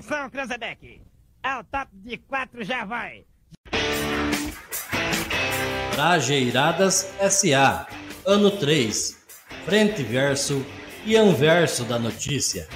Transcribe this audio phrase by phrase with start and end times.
[0.00, 1.02] Atenção, Cranzebeck.
[1.42, 3.26] Ao top de quatro já vai.
[5.92, 7.86] Trajeiradas SA.
[8.24, 9.18] Ano 3.
[9.66, 10.64] Frente verso
[11.04, 12.66] e anverso da notícia.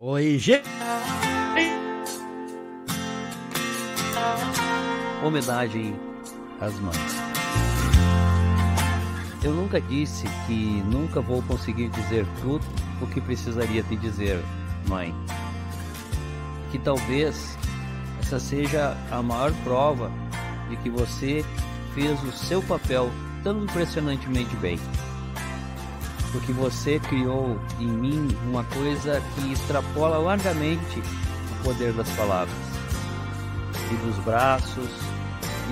[0.00, 1.25] Oi, gente.
[5.26, 5.92] Homenagem
[6.60, 6.96] às mães.
[9.42, 12.64] Eu nunca disse que nunca vou conseguir dizer tudo
[13.02, 14.40] o que precisaria te dizer,
[14.86, 15.12] mãe.
[16.70, 17.58] Que talvez
[18.20, 20.12] essa seja a maior prova
[20.70, 21.44] de que você
[21.92, 23.10] fez o seu papel
[23.42, 24.78] tão impressionantemente bem.
[26.30, 32.56] Porque você criou em mim uma coisa que extrapola largamente o poder das palavras,
[33.90, 34.90] e dos braços,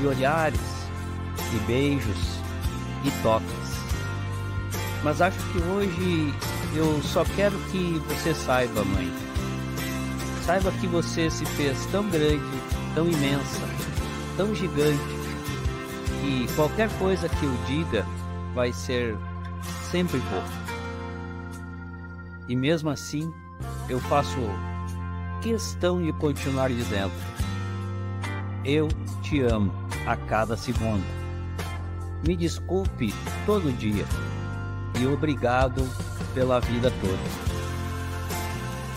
[0.00, 0.60] e olhares,
[1.52, 2.38] e beijos,
[3.04, 3.48] e toques.
[5.02, 6.34] Mas acho que hoje
[6.74, 9.12] eu só quero que você saiba, mãe.
[10.44, 12.42] Saiba que você se fez tão grande,
[12.94, 13.62] tão imensa,
[14.36, 14.98] tão gigante,
[16.20, 18.06] que qualquer coisa que eu diga
[18.54, 19.16] vai ser
[19.90, 20.64] sempre pouco.
[22.48, 23.32] E mesmo assim,
[23.88, 24.38] eu faço
[25.40, 27.12] questão de continuar dizendo:
[28.64, 28.88] Eu
[29.22, 29.70] te amo
[30.06, 31.04] a cada segundo.
[32.26, 33.12] Me desculpe
[33.44, 34.06] todo dia
[34.98, 35.86] e obrigado
[36.32, 37.44] pela vida toda.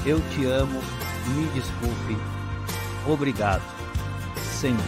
[0.05, 0.79] Eu te amo,
[1.35, 2.17] me desculpe,
[3.05, 3.63] obrigado,
[4.41, 4.85] sempre.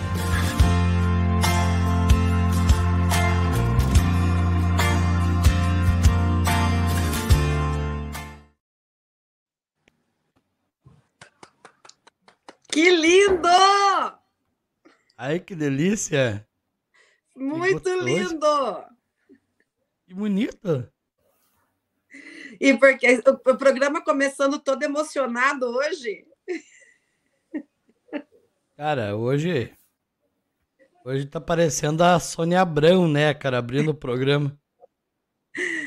[15.22, 16.48] Ai, que delícia!
[17.36, 18.06] Muito gostoso.
[18.06, 18.84] lindo!
[20.08, 20.90] Que bonito!
[22.58, 26.26] E porque o programa começando todo emocionado hoje.
[28.78, 29.74] Cara, hoje.
[31.04, 34.58] Hoje tá parecendo a Sônia Abrão, né, cara, abrindo o programa.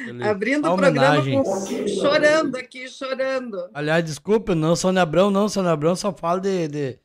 [0.03, 3.71] Aquele- Abrindo o programa com- chorando aqui, chorando.
[3.73, 6.99] Aliás, desculpa, não, Sônia Abrão, não, Sônia Abrão só fala de, de,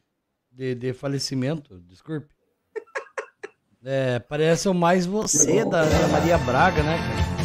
[0.57, 2.25] de, de falecimento, desculpe.
[3.85, 7.37] É, parece o mais você da Maria Braga, né, cara?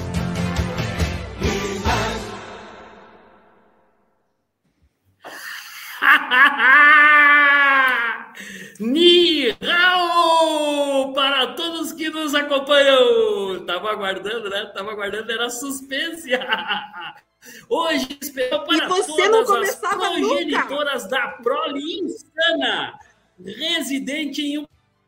[11.14, 13.66] Para todos que nos acompanham.
[13.66, 14.64] Tava aguardando, né?
[14.74, 16.30] Tava aguardando, era suspense.
[17.68, 20.28] Hoje especial para E você não começava as nunca.
[20.28, 22.98] progenitoras da prole insana,
[23.44, 24.66] residente em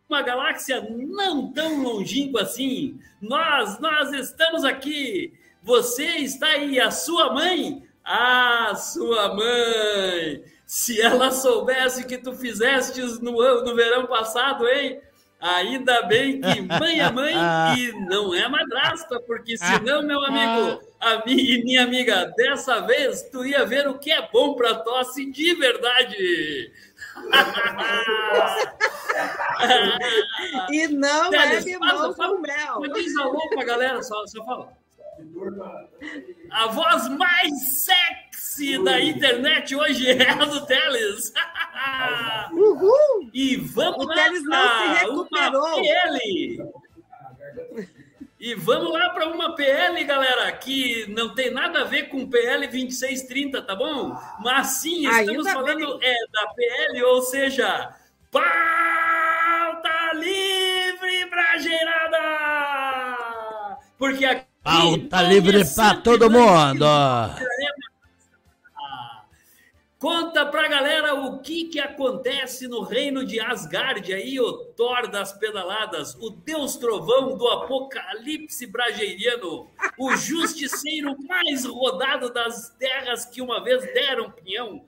[0.09, 2.99] uma galáxia não tão longínqua assim.
[3.21, 5.33] Nós, nós estamos aqui.
[5.63, 7.83] Você está aí, a sua mãe?
[8.05, 10.45] A sua mãe.
[10.67, 15.01] Se ela soubesse o que tu fizeste no, ano- no verão passado, hein?
[15.45, 17.35] Ainda bem que mãe é mãe
[17.79, 23.45] e não é madrasta, porque senão, meu amigo a e minha amiga, dessa vez tu
[23.45, 26.73] ia ver o que é bom para tosse de verdade.
[30.71, 32.81] E não Teles, é limão com mel.
[32.81, 34.73] Mas Diz alô pra galera, só, só fala.
[36.51, 37.51] A voz mais
[37.85, 41.33] sexy da internet hoje é a do Teles.
[42.53, 43.31] Uhul!
[43.33, 45.67] E vamos O lá Teles não se recuperou.
[45.67, 46.63] uma PL.
[48.41, 52.67] E vamos lá para uma PL, galera, que não tem nada a ver com PL
[52.67, 54.15] 2630, tá bom?
[54.41, 57.95] Mas sim, estamos Ainda falando é, da PL, ou seja,
[58.31, 62.19] pauta livre pra geirada!
[63.97, 66.87] Porque aqui Pauta não livre é pra todo mundo!
[69.99, 75.33] Conta pra galera o que que acontece no reino de Asgard aí, o Thor das
[75.33, 83.63] pedaladas, o Deus Trovão do apocalipse brageiriano, o justiceiro mais rodado das terras que uma
[83.63, 84.85] vez deram pinhão,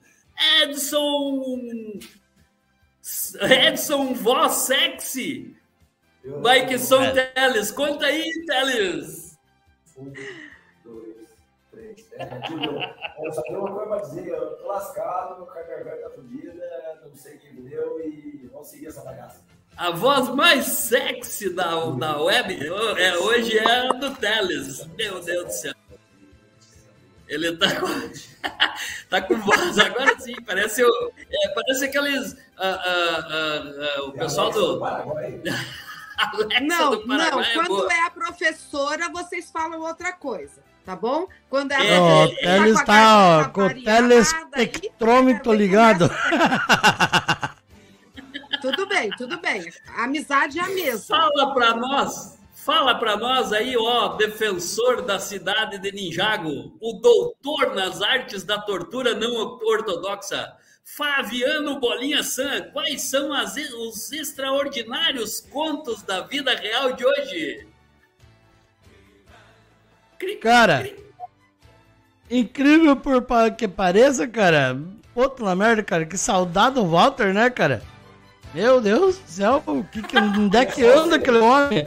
[0.62, 1.99] Edson...
[3.40, 5.56] Edson Voz Sexy,
[6.25, 7.26] Mike São É.
[7.26, 9.25] Teles, conta aí, Teles.
[9.97, 10.13] Um,
[10.85, 11.29] dois,
[11.71, 12.07] três.
[12.13, 12.79] É, tudo.
[13.25, 17.15] Eu só tenho uma coisa pra dizer, eu tô lascado, a garganta tá fodida, não
[17.15, 19.41] sei quem me deu e vamos seguir essa bagaça.
[19.77, 22.59] A voz mais sexy da, da web
[22.99, 24.87] é, hoje é a do Teles.
[24.97, 25.75] Meu Deus do céu.
[27.29, 27.87] Ele tá com,
[29.11, 32.37] tá com voz agora sim, parece, o, é, parece aqueles.
[32.57, 33.63] ah, ah,
[33.99, 34.81] ah, o pessoal do.
[36.17, 37.17] Alexa Não, do não.
[37.19, 37.93] Paraguai é Quando boa.
[37.93, 41.27] é a professora, vocês falam outra coisa, tá bom?
[41.51, 46.11] Quando é a É, é, professora, tá ó, garganta com o telespectrômetro aí, ligado.
[48.61, 49.63] Tudo bem, tudo bem.
[49.97, 51.17] A amizade é a mesma.
[51.17, 57.75] Fala para nós, fala para nós aí, ó, defensor da cidade de Ninjago, o doutor
[57.75, 60.53] nas artes da tortura não ortodoxa,
[60.88, 67.67] Fabiano Bolinha San, quais são as- os extraordinários contos da vida real de hoje?
[70.41, 70.88] Cara,
[72.31, 73.21] incrível por
[73.59, 74.79] que pareça, cara.
[75.12, 76.06] Puta merda, cara.
[76.06, 77.83] Que saudade do Walter, né, cara?
[78.55, 81.87] Meu Deus do céu, o que que, onde é que anda aquele homem?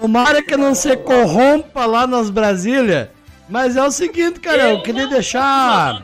[0.00, 3.12] Tomara que não se corrompa lá nas Brasília.
[3.48, 6.02] Mas é o seguinte, cara, eu queria deixar.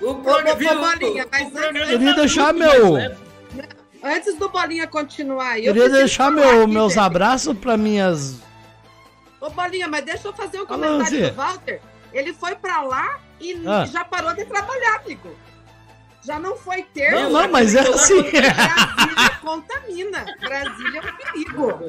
[0.00, 1.52] O Ô, Bolinha, mas
[1.88, 3.16] Queria deixar meu- leve.
[4.02, 8.36] Antes do Bolinha continuar, eu Queria deixar meu, aqui, meus abraços pra minhas.
[9.40, 11.80] Ô, Bolinha, mas deixa eu fazer um comentário do Walter.
[12.12, 13.84] Ele foi pra lá e Ah.
[13.86, 15.36] já parou de trabalhar, amigo.
[16.24, 17.12] Já não foi ter.
[17.12, 18.22] Não, não, mas é assim.
[18.22, 20.24] Brasília contamina.
[20.40, 21.80] Brasília é um perigo.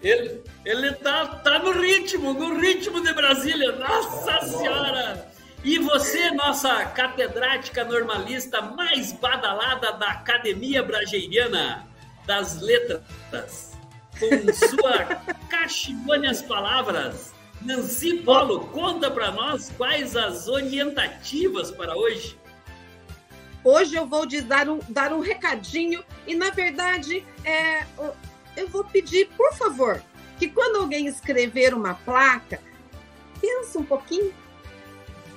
[0.00, 3.72] Ele, ele tá, tá no ritmo, no ritmo de Brasília.
[3.72, 5.26] Nossa Senhora!
[5.64, 11.86] E você, nossa catedrática normalista mais badalada da Academia Brageiriana
[12.24, 13.76] das Letras,
[14.18, 15.16] com sua
[15.50, 22.38] cachimônias palavras, Nancy Polo, conta para nós quais as orientativas para hoje.
[23.64, 27.84] Hoje eu vou te dar um, dar um recadinho e, na verdade, é,
[28.56, 30.00] eu vou pedir, por favor,
[30.38, 32.60] que quando alguém escrever uma placa,
[33.40, 34.32] pense um pouquinho,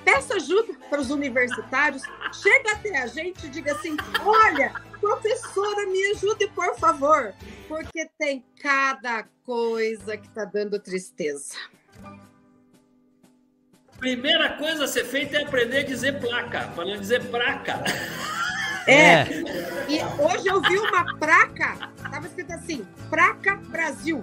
[0.04, 2.02] peça ajuda para os universitários,
[2.32, 7.34] chega até a gente e diga assim: olha, professora, me ajude, por favor,
[7.68, 11.56] porque tem cada coisa que está dando tristeza.
[13.98, 17.82] Primeira coisa a ser feita é aprender a dizer placa, para não dizer praca.
[18.86, 19.24] É.
[19.88, 24.22] E hoje eu vi uma placa, estava escrito assim: Praca Brasil.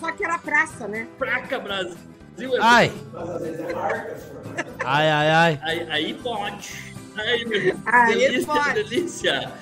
[0.00, 1.06] Só que era praça, né?
[1.18, 1.98] Praca Brasil.
[2.38, 2.92] É Ai.
[4.84, 5.60] Ai, ai, ai.
[5.62, 6.92] Aí, aí pode.
[7.16, 8.74] Ai, meu Aí delícia, pode.
[8.74, 9.52] delícia.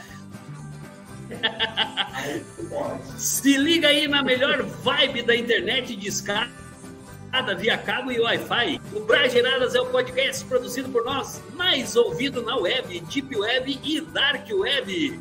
[3.16, 6.50] Se liga aí na melhor vibe da internet de escada
[7.56, 8.80] via cabo e Wi-Fi.
[8.92, 14.00] O Brageradas é o podcast produzido por nós, mais ouvido na web, Deep Web e
[14.00, 15.20] Dark Web.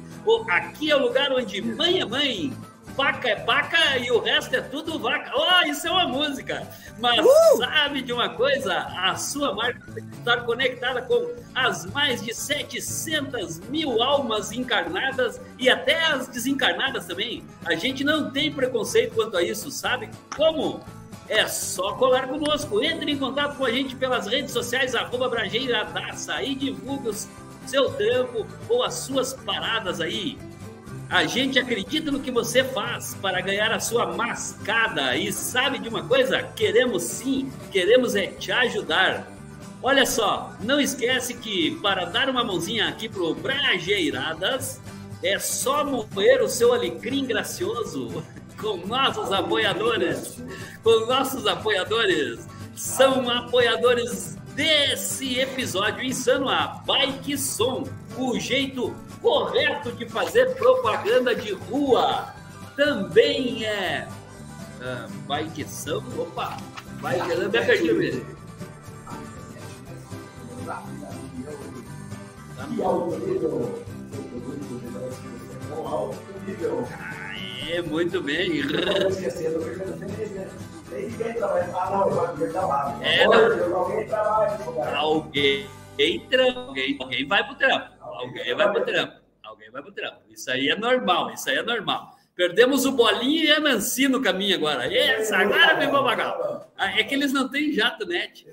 [0.50, 2.54] Aqui é o lugar onde mãe é mãe,
[3.00, 5.31] vaca é vaca e o resto é tudo vaca.
[5.34, 6.68] Oh, isso é uma música!
[7.00, 7.25] Mas
[7.57, 8.78] sabe de uma coisa?
[8.78, 15.40] A sua marca tem que estar conectada com as mais de 700 mil almas encarnadas
[15.57, 17.42] e até as desencarnadas também.
[17.66, 20.10] A gente não tem preconceito quanto a isso, sabe?
[20.36, 20.84] Como?
[21.30, 22.84] É só colar conosco.
[22.84, 27.16] Entre em contato com a gente pelas redes sociais, arroba Brageiradaça, e divulgue o
[27.66, 30.38] seu trampo ou as suas paradas aí.
[31.09, 35.15] A gente acredita no que você faz para ganhar a sua mascada.
[35.17, 36.43] E sabe de uma coisa?
[36.55, 39.27] Queremos sim, queremos é te ajudar.
[39.81, 44.79] Olha só, não esquece que para dar uma mãozinha aqui pro Brageiradas,
[45.24, 48.24] é só moer o seu alecrim gracioso
[48.62, 50.38] com nossos apoiadores.
[50.84, 52.48] Com nossos apoiadores.
[52.75, 61.53] São apoiadores desse episódio insano, a Bike Som, o jeito correto de fazer propaganda de
[61.53, 62.33] rua.
[62.75, 64.07] Também é.
[64.81, 66.57] Ah, bike Som, opa!
[67.01, 68.23] Bike, eu me perdi.
[72.71, 73.83] E alto nível.
[75.85, 76.88] Alto nível.
[77.69, 78.51] Aê, muito bem.
[78.51, 78.75] Que.
[83.01, 83.25] É,
[84.95, 87.99] Alguém trabalha alguém vai pro trampo.
[88.19, 89.13] Alguém vai pro trampo.
[89.43, 90.19] Alguém vai pro trampo.
[90.29, 92.17] Isso aí é normal, isso aí é normal.
[92.35, 94.93] Perdemos o Bolinho e a Nancy no caminho agora.
[94.93, 96.71] Essa, agora pegou o bagal.
[96.77, 98.45] Ah, É que eles não têm jato net.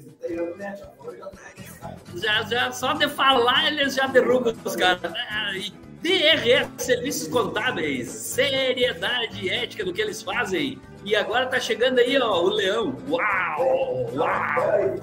[2.14, 2.42] Já.
[2.42, 5.00] Já, só de falar eles já derrubam os caras.
[5.04, 5.70] Ah, e
[6.02, 10.80] DRS Serviços Contábeis, seriedade e ética no que eles fazem.
[11.04, 12.96] E agora tá chegando aí, ó, o Leão.
[13.08, 14.10] Uau!
[14.14, 14.96] Uau!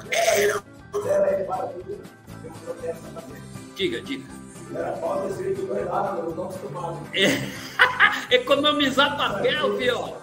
[3.75, 4.42] Diga, diga.
[4.75, 6.99] Era falta escrito dois lados, eu não acostumado.
[7.13, 7.27] É.
[8.35, 10.13] Economizar papel, filho.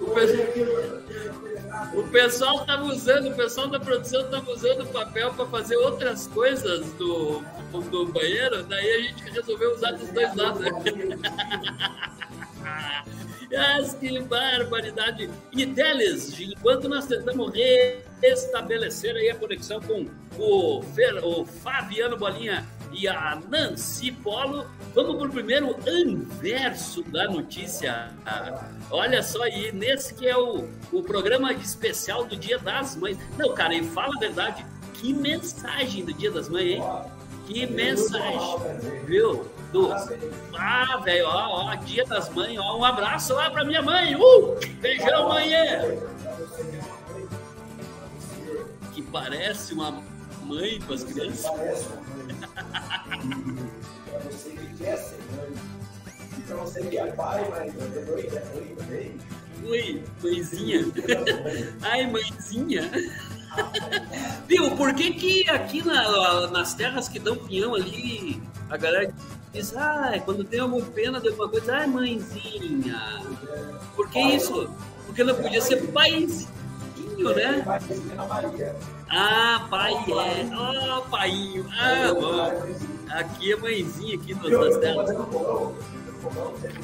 [0.00, 5.34] Hoje aqui, eu O pessoal estava usando, o pessoal da produção estava usando o papel
[5.34, 7.42] para fazer outras coisas do,
[7.90, 10.62] do banheiro, daí a gente resolveu usar dos dois lados.
[13.52, 15.28] Mas que barbaridade!
[15.52, 17.52] E Teles, enquanto nós tentamos
[18.22, 20.06] restabelecer aí a conexão com
[20.38, 27.28] o, Fer, o Fabiano Bolinha e a Nancy Polo, vamos para o primeiro anverso da
[27.28, 28.10] notícia.
[28.90, 33.18] Olha só aí, nesse que é o, o programa especial do Dia das Mães.
[33.38, 36.82] Não, cara, e fala a verdade, que mensagem do Dia das Mães, hein?
[37.46, 38.58] Que mensagem,
[39.06, 39.48] viu?
[39.72, 39.92] Do...
[40.56, 44.58] Ah, velho, ó, ó, Dia das Mães, ó, um abraço lá pra minha mãe, uh!
[44.80, 45.50] Beijão, mãe!
[48.92, 50.02] Que parece uma
[50.50, 51.50] mãe para as crianças.
[51.50, 52.36] Parece uma mãe.
[54.10, 55.52] Para você que quer ser mãe.
[56.38, 59.18] E para você que é pai, mas é mãe, é mãe também.
[59.64, 60.80] Oi, mãezinha.
[61.82, 62.90] Ai, mãezinha.
[64.48, 68.40] Viu, por que que aqui na- nas terras que dão pinhão ali,
[68.70, 69.12] a galera
[69.52, 73.22] diz, ai, quando tem alguma pena de alguma coisa, ai, mãezinha.
[73.96, 74.70] Por que isso?
[75.04, 76.48] Porque não podia ser paizinho,
[77.34, 77.64] né?
[79.10, 80.48] Ah, pai é.
[80.54, 81.66] Oh, painho.
[81.72, 82.40] Ah, bom.
[83.10, 84.38] Aqui é mãezinha aqui um.
[84.38, 85.74] Bolão.
[86.60, 86.78] teve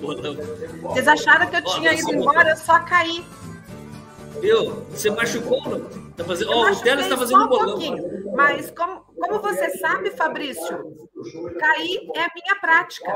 [0.00, 0.34] bolão.
[0.82, 3.24] Vocês acharam que eu tinha ido embora, eu só caí.
[4.40, 4.84] Viu?
[4.90, 5.62] Você machucou?
[5.68, 5.80] não?
[6.12, 6.50] Tá fazendo...
[6.50, 7.66] Ó, o Teles tá só fazendo um bolão.
[7.66, 8.32] pouquinho.
[8.34, 10.96] Mas como, como você sabe, Fabrício,
[11.60, 13.12] cair é a minha prática.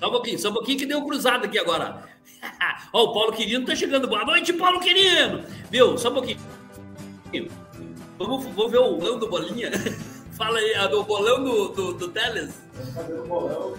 [0.00, 2.02] Só um pouquinho, só um pouquinho que deu cruzado aqui agora.
[2.90, 4.08] Ó, o Paulo Quirino tá chegando.
[4.08, 5.44] Boa noite, Paulo Quirino!
[5.70, 5.98] Viu?
[5.98, 6.38] Só um pouquinho.
[8.18, 9.70] Vamos, vamos ver o bolão do Bolinha.
[10.32, 12.54] Fala aí, a do bolão do, do, do Teles.
[13.28, 13.76] Bolão, um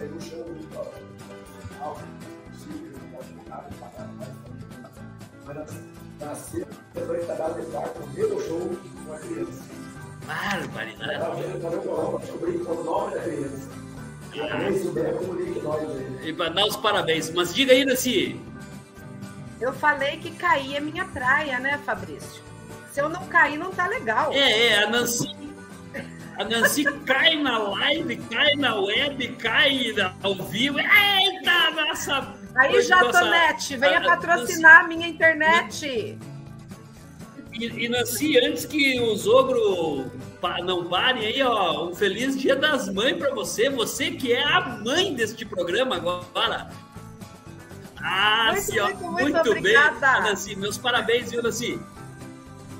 [5.53, 5.65] na-
[6.19, 9.63] na sexta, depois da data de quarto, do show, uma criança.
[10.27, 11.61] Barbaridade.
[11.61, 13.80] Fazer o bolão, descobri que o nome da criança.
[14.33, 16.29] E a mãe souber como liga nós aí.
[16.29, 17.29] E pra dar os parabéns.
[17.31, 18.39] Mas diga aí, Nancy.
[19.59, 22.41] Eu falei que cair é minha praia, né, Fabrício?
[22.91, 24.31] Se eu não cair, não tá legal.
[24.33, 25.27] É, é, a Nancy.
[26.37, 30.79] A Nancy cai na live, cai na web, cai na- ao vivo.
[30.79, 32.33] Eita, nossa!
[32.55, 36.17] Aí, Hoje nossa- Jatonete, venha a- patrocinar a minha internet.
[37.53, 40.05] E, e Nancy, antes que os ogros
[40.65, 43.69] não parem aí, ó, um feliz dia das mães pra você.
[43.69, 46.69] Você que é a mãe deste programa agora.
[48.03, 49.57] Ah, Muito, sim, ó, muito, muito muito bem.
[49.59, 50.07] obrigada.
[50.07, 51.79] Ah, Nancy, meus parabéns, viu, Nancy?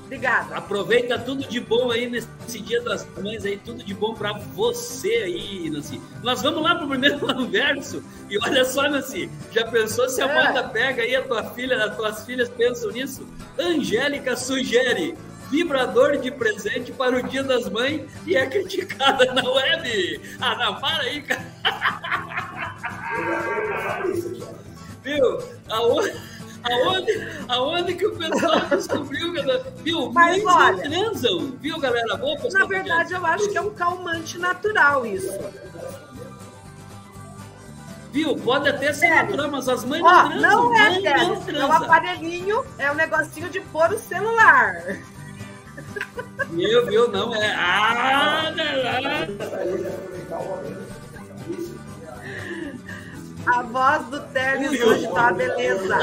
[0.05, 0.55] Obrigada.
[0.57, 5.07] Aproveita tudo de bom aí nesse dia das mães aí, tudo de bom pra você
[5.09, 6.01] aí, Nancy.
[6.23, 10.31] Nós vamos lá pro primeiro verso e olha só, Nancy, já pensou se a É.
[10.39, 13.27] Amanda pega aí a tua filha, as tuas filhas pensam nisso?
[13.59, 15.15] Angélica sugere
[15.49, 20.21] vibrador de presente para o dia das mães e é criticada na web.
[20.39, 21.45] Ah, não, para aí, cara.
[25.03, 25.39] Viu?
[25.69, 26.13] Aonde,
[26.63, 29.63] aonde, aonde que o pessoal descobriu, galera?
[29.83, 30.11] Viu?
[30.13, 32.15] Mas olha- transam, viu, galera?
[32.17, 35.37] Boa, Na verdade, eu acho que é um calmante natural isso.
[38.11, 38.35] Viu?
[38.35, 40.69] Pode até ser natural, mas as mães Ó, não transam.
[40.71, 41.75] não é mãe não é um transa.
[41.77, 44.75] aparelhinho, é um negocinho de pôr o celular.
[46.49, 47.07] Meu, viu?
[47.09, 47.55] Não é.
[47.55, 49.27] Ah, galera.
[53.47, 55.97] A voz do Teles hoje tá uma beleza.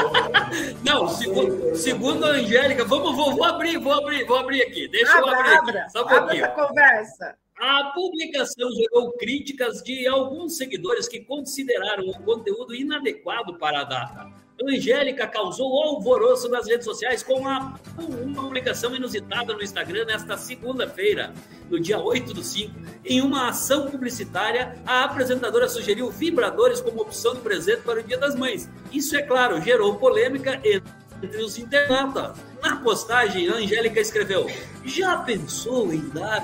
[0.85, 4.89] Não, segundo, segundo a Angélica, vamos, vou, vou abrir, vou abrir, vou abrir aqui.
[4.89, 5.93] Deixa eu Abra, abrir abra, aqui.
[5.93, 6.45] Só um abra pouquinho.
[6.45, 7.35] essa conversa.
[7.61, 14.31] A publicação gerou críticas de alguns seguidores que consideraram o conteúdo inadequado para a data.
[14.61, 21.33] Angélica causou alvoroço nas redes sociais com a- uma publicação inusitada no Instagram nesta segunda-feira,
[21.71, 22.75] no dia 8 do 5.
[23.05, 28.19] Em uma ação publicitária, a apresentadora sugeriu vibradores como opção de presente para o Dia
[28.19, 28.69] das Mães.
[28.93, 32.37] Isso, é claro, gerou polêmica entre os internautas.
[32.61, 34.47] Na postagem, a Angélica escreveu:
[34.85, 36.43] Já pensou em dar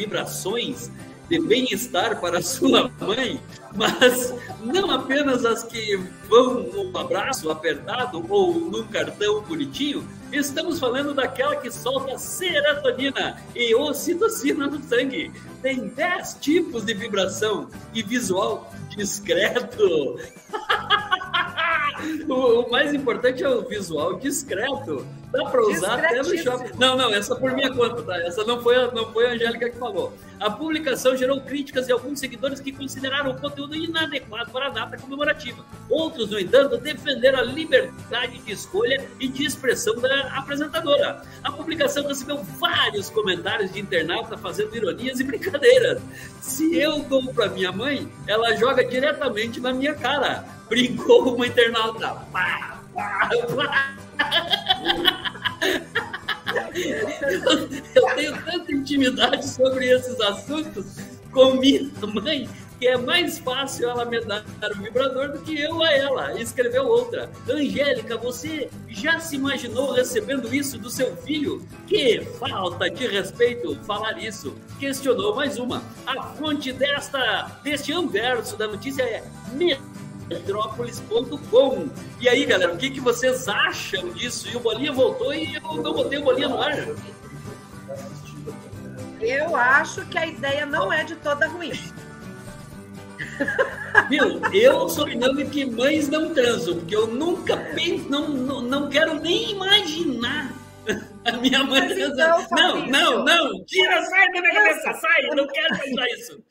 [0.00, 0.90] vibrações
[1.28, 3.38] de bem-estar para sua mãe,
[3.76, 11.12] mas não apenas as que vão num abraço apertado ou num cartão bonitinho, estamos falando
[11.12, 15.30] daquela que solta serotonina e ocitocina no sangue.
[15.62, 20.18] Tem 10 tipos de vibração e visual discreto.
[22.26, 25.06] o, o mais importante é o visual discreto.
[25.32, 26.76] Dá para usar até no shopping.
[26.78, 28.18] Não, não, essa por minha conta, tá?
[28.22, 30.12] Essa não foi, a- não foi a Angélica que falou.
[30.40, 34.96] A publicação gerou críticas de alguns seguidores que consideraram o conteúdo inadequado para a data
[34.98, 35.64] comemorativa.
[35.88, 41.22] Outros, no entanto, defenderam a liberdade de escolha e de expressão da apresentadora.
[41.44, 46.00] A publicação recebeu vários comentários de internauta fazendo ironias e brincadeiras.
[46.40, 50.44] Se eu dou para minha mãe, ela joga diretamente na minha cara.
[50.68, 52.08] Brincou uma internauta.
[52.32, 52.79] Pá,
[57.94, 60.96] Eu tenho tanta intimidade sobre esses assuntos
[61.32, 62.48] com minha mãe
[62.80, 64.42] que é mais fácil ela me dar
[64.72, 66.40] o vibrador do que eu a ela.
[66.40, 67.30] Escreveu outra.
[67.46, 71.62] Angélica, você já se imaginou recebendo isso do seu filho?
[71.86, 74.56] Que falta de respeito falar isso.
[74.78, 75.82] Questionou mais uma.
[76.06, 79.22] A fonte desta, deste anverso da notícia é
[80.30, 81.90] metrópolis.com.
[82.20, 84.48] E aí, galera, o que, que vocês acham disso?
[84.48, 86.86] E o Bolinha voltou e eu não botei o Bolinha no ar.
[89.20, 91.72] Eu acho que a ideia não é de toda ruim.
[94.08, 94.40] Viu?
[94.52, 99.14] Eu sou opinando que mães não transam, porque eu nunca penso, não, não, não quero
[99.20, 100.52] nem imaginar
[101.24, 102.86] a minha mãe Mas então, transando.
[102.86, 103.64] não, não, não!
[103.64, 105.26] Tira, sai da minha cabeça, sai!
[105.26, 106.42] Eu não quero pensar isso.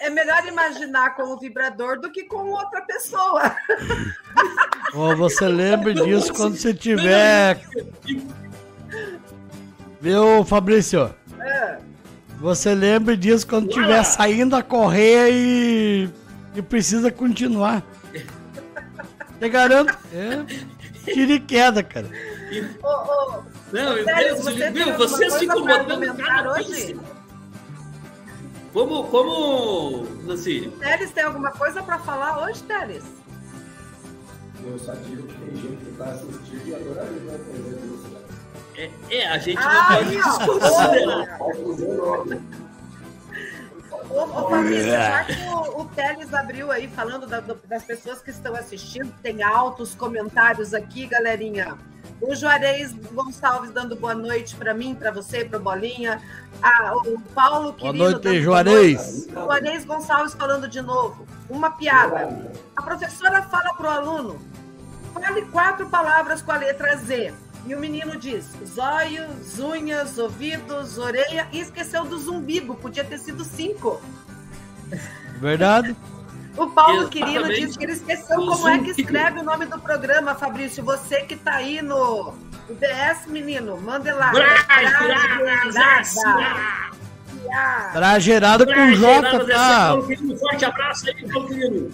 [0.00, 3.56] É melhor imaginar com o vibrador do que com outra pessoa.
[4.94, 7.60] Ó, você lembre disso quando você tiver.
[10.00, 11.14] Viu, Fabrício?
[11.40, 11.78] É.
[12.40, 16.10] Você lembre disso quando tiver saindo a correr e,
[16.54, 17.82] e precisa continuar.
[19.40, 19.96] Te garanto.
[20.12, 20.78] É
[21.12, 22.06] tiro e queda, cara.
[22.82, 23.42] Ô, ô,
[23.72, 26.96] Não, eu Sério, penso, você alguma Vocês ficam botando cada hoje?
[28.72, 30.70] Como, como, Nancy?
[30.78, 33.04] Teles, tem alguma coisa para falar hoje, Teles?
[34.64, 37.86] Eu só digo que tem gente que está assistindo e adoraria ver a presença de
[37.88, 38.18] você.
[38.76, 41.38] É, é, a gente não Ah, pode aí, desconsiderar.
[41.38, 42.40] Pode o nome.
[44.10, 48.30] Ô, ô Fabrício, já que o, o Teles abriu aí falando da- das pessoas que
[48.30, 51.76] estão assistindo, tem altos comentários aqui, galerinha.
[52.20, 56.20] O Juarez Gonçalves dando boa noite para mim, para você, para Bolinha.
[56.62, 59.26] Ah, o Paulo Boa Quirino noite, dando Juarez.
[59.26, 59.64] boa noite.
[59.64, 61.26] Juarez Gonçalves falando de novo.
[61.48, 62.50] Uma piada.
[62.74, 64.40] A professora fala pro aluno:
[65.14, 67.32] fale quatro palavras com a letra Z.
[67.66, 72.74] E o menino diz: zóios, unhas, ouvidos, orelha e esqueceu do zumbigo.
[72.74, 74.00] Podia ter sido cinco.
[75.40, 75.94] Verdade?
[76.58, 77.24] O Paulo Exatamente.
[77.24, 80.82] Quirino disse que ele esqueceu como é que escreve o nome do programa, Fabrício.
[80.84, 82.34] Você que tá aí no
[82.68, 84.32] UBS, menino, manda lá.
[87.92, 89.94] Trajeirada com J, tá?
[89.94, 91.90] Um forte abraço aí, Paulo Quirino.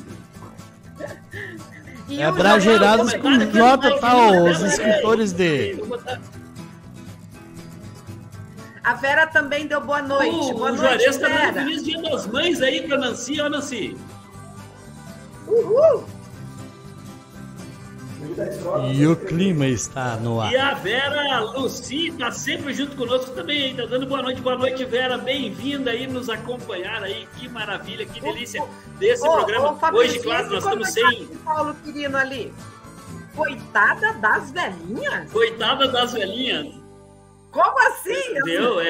[2.08, 2.34] E É João-
[3.20, 4.30] com J, tá?
[4.30, 5.76] Os escritores de.
[8.82, 10.34] A Vera também deu boa noite.
[10.34, 11.52] O, boa o noite, Juarez tá dando Vera.
[11.54, 13.96] feliz dia das mães aí pra Nancy, ó, Nancy.
[15.46, 16.04] Uhul.
[18.94, 20.50] E o clima está no ar.
[20.50, 24.56] E a Vera Luci tá sempre junto conosco também, aí, tá dando boa noite, boa
[24.56, 25.18] noite, Vera.
[25.18, 27.28] Bem-vinda aí nos acompanhar aí.
[27.36, 28.64] Que maravilha, que delícia
[28.98, 29.72] desse Ô, programa.
[29.72, 31.26] ô, Fabrício, Hoje, claro, nós estamos sem.
[31.44, 32.52] Paulo Quirino ali.
[33.36, 35.30] Coitada das velhinhas?
[35.30, 36.74] Coitada das velhinhas.
[37.50, 38.30] Como assim?
[38.30, 38.80] Entendeu?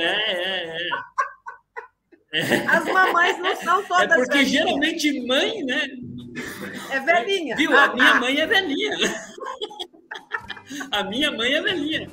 [2.37, 2.67] É, é, é.
[2.67, 4.51] As mamães não são É todas porque velhinhas.
[4.51, 5.87] geralmente mãe, né?
[6.95, 7.57] É velhinha.
[7.57, 7.77] Viu?
[7.77, 8.21] Ah, A minha tá.
[8.21, 8.97] mãe é velhinha.
[10.91, 12.09] A minha mãe é velhinha.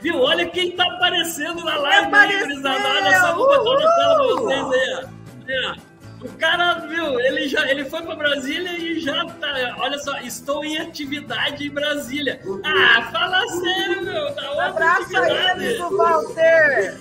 [0.00, 0.18] Viu?
[0.20, 2.10] Olha quem tá aparecendo na live,
[2.42, 2.88] gurizada.
[2.88, 5.08] Olha só, vou botar na tela pra vocês
[5.48, 5.94] aí.
[6.22, 9.76] O cara, viu, ele já ele foi pra Brasília e já tá.
[9.78, 12.40] Olha só, estou em atividade em Brasília.
[12.64, 14.34] Ah, fala sério, meu.
[14.34, 16.98] Tá Um abraço aí, amigo Walter.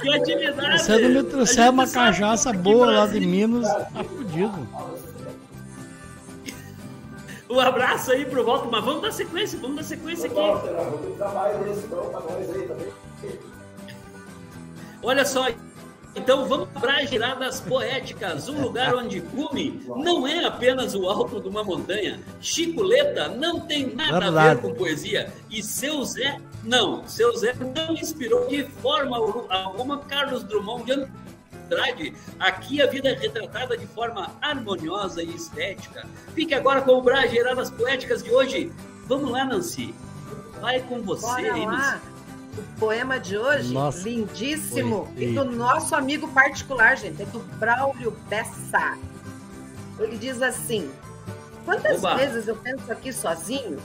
[0.00, 0.82] Que atividade.
[0.82, 4.68] Se você não me trouxer uma cachaça que boa lá de Minas, tá fudido.
[7.48, 10.34] Um abraço aí pro Walter, mas vamos dar sequência, vamos dar sequência aqui.
[10.34, 12.92] Walter, vou ter que dar mais desse pra nós aí também.
[15.02, 15.48] Olha só,
[16.16, 21.40] então vamos para as giradas poéticas, um lugar onde cume não é apenas o alto
[21.40, 22.20] de uma montanha.
[22.40, 25.32] Chicoleta não tem nada a ver com poesia.
[25.50, 29.16] E seu Zé, não, seu Zé não inspirou de forma
[29.50, 31.08] alguma Carlos Drummond de
[31.64, 32.14] Andrade.
[32.38, 36.06] Aqui a vida é retratada de forma harmoniosa e estética.
[36.34, 38.72] Fique agora com o Bras Giradas Poéticas de hoje.
[39.06, 39.94] Vamos lá, Nancy.
[40.60, 41.82] Vai com você Bora aí, Nancy.
[41.82, 42.00] lá.
[42.56, 47.40] O poema de hoje, Nossa, lindíssimo, foi e do nosso amigo particular, gente, é do
[47.58, 48.96] Braulio Bessa.
[49.98, 50.88] Ele diz assim:
[51.64, 52.14] Quantas Oba.
[52.16, 53.78] vezes eu penso aqui sozinho,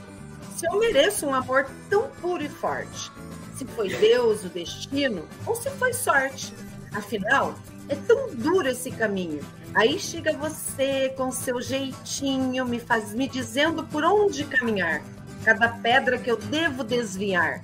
[0.56, 3.12] se eu mereço um amor tão puro e forte.
[3.56, 6.54] Se foi Deus, o destino, ou se foi sorte.
[6.93, 7.56] Afinal,
[7.88, 9.43] é tão duro esse caminho.
[9.73, 15.02] Aí chega você com seu jeitinho, me faz me dizendo por onde caminhar.
[15.43, 17.62] Cada pedra que eu devo desviar.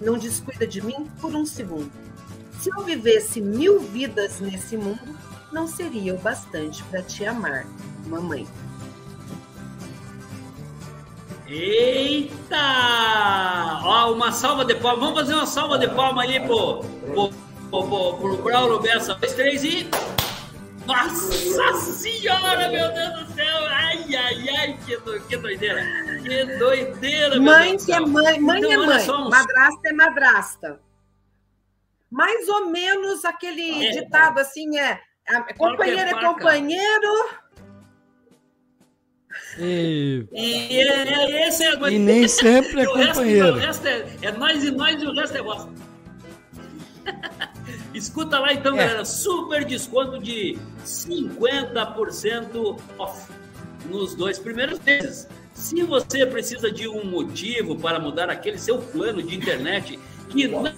[0.00, 1.90] Não descuida de mim por um segundo.
[2.60, 5.16] Se eu vivesse mil vidas nesse mundo,
[5.52, 7.66] não seria o bastante para te amar,
[8.06, 8.46] mamãe.
[11.46, 12.56] Eita!
[13.82, 15.00] Ó, uma salva de palmas.
[15.00, 17.30] Vamos fazer uma salva de palmas ali pro, pro,
[17.70, 19.14] pro, Braulio Bessa.
[19.14, 19.88] Dois, três e.
[20.86, 23.58] Nossa senhora, meu Deus do céu!
[23.68, 25.82] Ai, ai, ai, que, do, que doideira!
[26.22, 29.92] Que doideira, meu Mãe Deus do que é mãe, mãe Então, é mãe, madrasta é
[29.92, 30.80] madrasta.
[32.10, 33.90] Mais ou menos aquele É.
[33.90, 34.98] ditado assim é,
[35.58, 37.28] companheiro é companheiro,
[39.58, 43.56] E, E é, é, esse é e nem sempre é E o resto- companheiro.
[43.56, 45.70] o resto é, é nós e nós e o resto é bosta.
[47.98, 48.78] Escuta lá então, É.
[48.78, 49.04] galera.
[49.04, 53.32] Super desconto de 50% off
[53.86, 55.26] nos dois primeiros meses.
[55.52, 60.72] Se você precisa de um motivo para mudar aquele seu plano de internet que não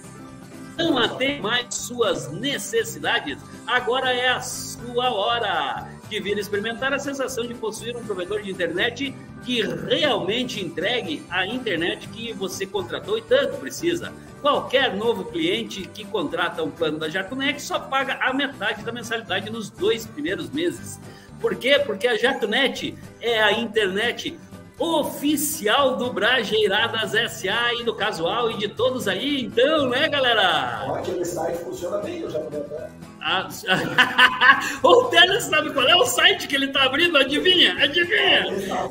[0.77, 7.47] não atende mais suas necessidades, agora é a sua hora de vir experimentar a sensação
[7.47, 13.21] de possuir um provedor de internet que realmente entregue a internet que você contratou e
[13.21, 14.11] tanto precisa.
[14.41, 19.49] Qualquer novo cliente que contrata um plano da Jacunet só paga a metade da mensalidade
[19.49, 20.99] nos dois primeiros meses.
[21.39, 21.79] Por quê?
[21.79, 24.37] Porque a Jacunet é a internet
[24.81, 30.85] oficial do Brajeiradas SA e do Casual e de todos aí, então, né, galera?
[30.87, 32.89] Ó, Aquele site funciona bem, eu já falei até.
[33.21, 33.47] Ah,
[34.81, 37.15] o Teles sabe qual é o site que ele tá abrindo?
[37.15, 37.75] Adivinha?
[37.75, 38.45] Adivinha?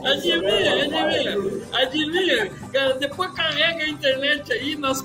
[0.05, 0.73] Adivinha?
[0.75, 1.67] Adivinha?
[1.73, 2.51] Adivinha?
[2.73, 5.05] Cara, Depois carrega a internet aí, nós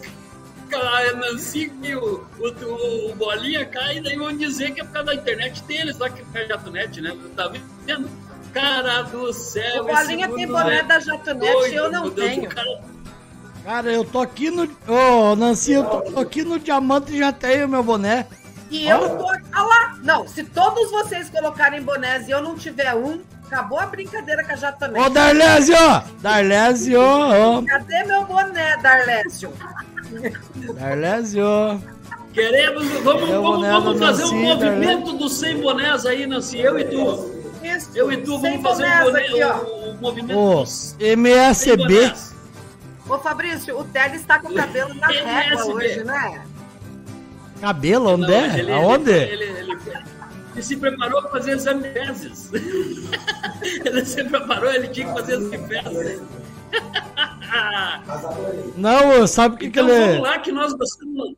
[0.73, 4.83] a Nancy e o, o, o, o Bolinha cai, e daí vão dizer que é
[4.83, 7.15] por causa da internet deles, lá que é a Jatonet, né?
[7.35, 8.09] Tá vendo?
[8.55, 12.47] Cara do céu, o Bolinha tem boné é da Jatonete e eu não tenho.
[12.49, 12.79] cara-
[13.65, 14.63] Cara, eu tô aqui no.
[14.87, 18.27] Ô, Nancy, eu tô aqui no diamante e já tenho meu boné.
[18.71, 19.27] E eu tô.
[19.51, 19.95] Ah lá!
[20.03, 24.51] Não, se todos vocês colocarem bonés e eu não tiver um, acabou a brincadeira com
[24.51, 25.09] a Ô, Jatonete.
[25.09, 25.75] Darlésio!
[26.21, 27.01] Darlésio!
[27.01, 29.51] ô, Cadê meu boné, Darlécio?
[30.75, 31.81] Darlésio!
[32.33, 36.59] Queremos, vamos, o vamos, vamos do fazer um Nancy, movimento dos 100 bonés aí, Nancy,
[36.59, 37.34] eu e tu.
[37.65, 37.89] Isso.
[37.95, 39.57] Eu e tu Sem vamos fazer um boné, aqui, ó.
[39.57, 42.13] o, o movimento 100 MSB.
[43.07, 46.43] Ô, Fabrício, o Teles está com o cabelo na régua hoje, né?
[47.61, 48.59] Cabelo, onde Não, é?
[48.59, 49.11] ele- Aonde?
[49.11, 49.77] Ele, ele, ele-
[50.53, 52.49] ele se preparou para fazer exame de fezes.
[53.83, 56.21] ele se preparou, ele tinha que fazer exame de fezes.
[58.75, 60.05] Não, sabe o que, então que ele.
[60.07, 61.35] vamos lá que nós gostamos.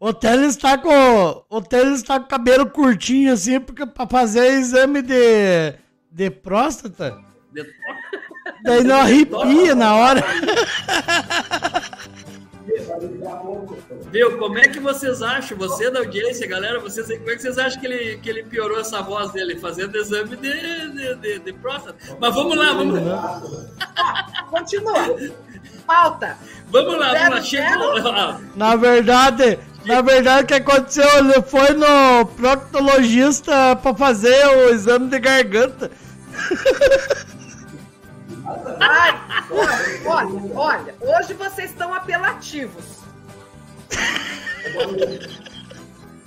[0.00, 1.42] O Teles tá com.
[1.50, 5.74] O Teles tá com o cabelo curtinho assim, porque pra fazer exame de.
[6.10, 7.18] de próstata.
[7.52, 7.66] de-
[8.64, 10.24] Daí não arrepia na hora.
[14.10, 14.38] Viu?
[14.38, 17.58] Como é que vocês acham, você da audiência, galera, vocês aí, como é que vocês
[17.58, 21.52] acham que ele, que ele piorou essa voz dele, fazendo exame de, de, de, de
[21.54, 21.96] próstata?
[22.20, 23.42] Mas vamos lá, vamos lá.
[24.50, 25.16] Continua.
[25.86, 26.36] Pauta.
[26.70, 27.42] Vamos lá, vamos lá.
[27.42, 27.94] Chegou.
[28.56, 31.08] Na verdade, na verdade, o que aconteceu?
[31.18, 35.90] Ele foi no proctologista pra fazer o exame de garganta.
[38.80, 42.84] Ai, olha, olha, olha, hoje vocês estão apelativos.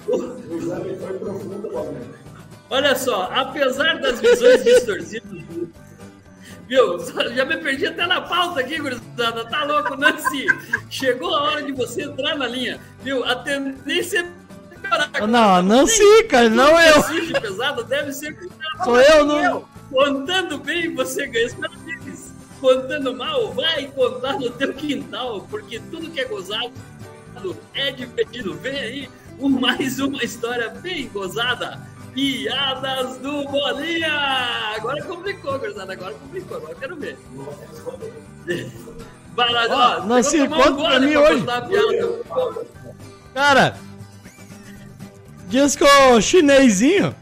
[0.08, 2.22] O exame foi profundo, Paulinho.
[2.70, 5.44] Olha só, apesar das visões distorcidas.
[6.72, 6.98] Viu?
[7.36, 9.44] Já me perdi até na pauta aqui, gurizada.
[9.50, 10.46] Tá louco, Nancy?
[10.90, 12.80] Chegou a hora de você entrar na linha.
[13.04, 13.26] Viu?
[13.26, 14.26] A tendência
[14.82, 15.28] piorar.
[15.28, 17.42] Não, Nancy, cara, não eu.
[17.42, 18.38] Pesado deve ser
[18.86, 19.66] Sou eu, não.
[19.92, 22.32] Contando bem, você ganha os parabéns.
[22.62, 26.72] Contando mal, vai contar no teu quintal, porque tudo que é gozado
[27.74, 28.54] é divertido.
[28.54, 31.82] Vem aí mais uma história bem gozada.
[32.14, 34.76] Piadas do Bolinha!
[34.76, 35.94] Agora complicou, gurizada.
[35.94, 36.58] Agora complicou.
[36.58, 37.18] Agora quero ver.
[39.36, 41.46] Vai lá, Ó, tomar um conta pra mim hoje.
[43.34, 43.78] Cara,
[45.48, 47.16] diz que o chinesinho,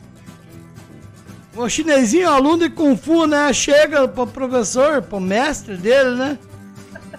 [1.56, 6.40] o chinesinho, aluno de Kung Fu, né, chega pro professor, pro mestre dele, né?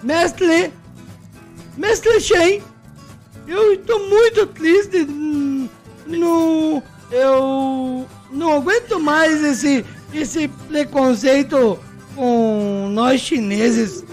[0.03, 0.73] Mestre,
[1.77, 2.61] mestre Shen,
[3.47, 5.05] eu estou muito triste,
[6.05, 11.77] não, eu não aguento mais esse, esse preconceito
[12.15, 14.03] com nós chineses.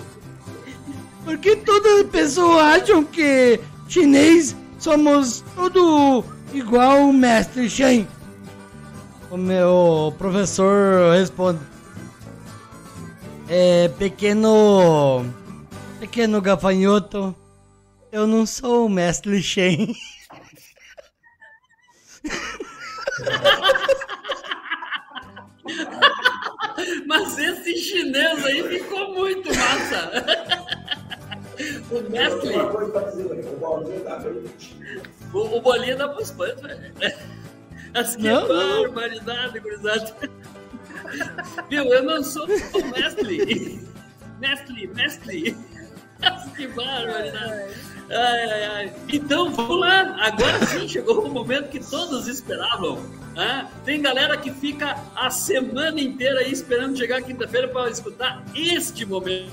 [1.24, 8.08] Porque todas as pessoas acham que chinês somos tudo igual o mestre Shen.
[9.30, 11.60] O meu professor responde.
[13.48, 15.24] É, pequeno.
[16.00, 17.34] Pequeno gafanhoto.
[18.10, 19.94] Eu não sou o mestre Shen.
[27.06, 30.10] Mas esse chinês aí ficou muito massa.
[31.90, 32.56] o mestre.
[32.56, 32.62] Né?
[32.62, 34.22] o tá
[35.32, 36.92] O, o bolinha dá pros pães, velho.
[37.94, 40.14] As que Não, barbaridade, gurizada.
[41.68, 43.88] Viu, eu não sou o mestre.
[44.38, 45.56] Mestre, mestre.
[46.56, 47.74] Que barbaridade.
[48.10, 48.92] Ai, ai, ai.
[49.12, 50.16] Então, vamos lá.
[50.20, 52.98] Agora sim, chegou o momento que todos esperavam.
[53.36, 59.04] Ah, tem galera que fica a semana inteira aí esperando chegar quinta-feira para escutar este
[59.06, 59.52] momento.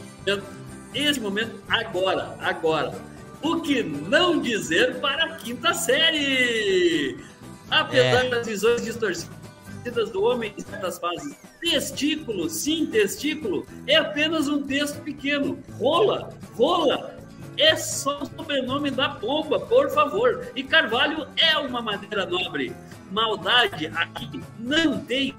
[0.93, 2.93] Este momento agora, agora.
[3.41, 7.19] O que não dizer para a quinta série?
[7.69, 8.29] Apesar É.
[8.29, 9.29] das visões distorcidas
[9.91, 15.59] do homem em certas fases, testículo, sim, testículo, é apenas um texto pequeno.
[15.77, 17.17] Rola, rola,
[17.57, 20.47] é só o sobrenome da pomba, por favor.
[20.55, 22.75] E Carvalho é uma madeira nobre.
[23.11, 25.35] Maldade aqui não tem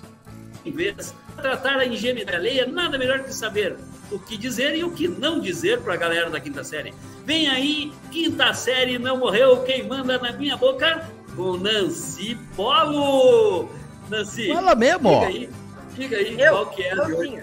[0.65, 1.15] vez.
[1.37, 3.77] Tratar a ingenuidade alheia, nada melhor que saber
[4.11, 6.95] o que dizer e o que não dizer para a galera da quinta série.
[7.25, 11.09] Vem aí, quinta série não morreu, quem manda na minha boca?
[11.35, 13.69] Com Nancy Polo.
[14.09, 15.25] Nancy, Fala mesmo, diga ó.
[15.27, 15.51] aí,
[15.95, 17.43] diga aí Eu, qual que é a de hoje.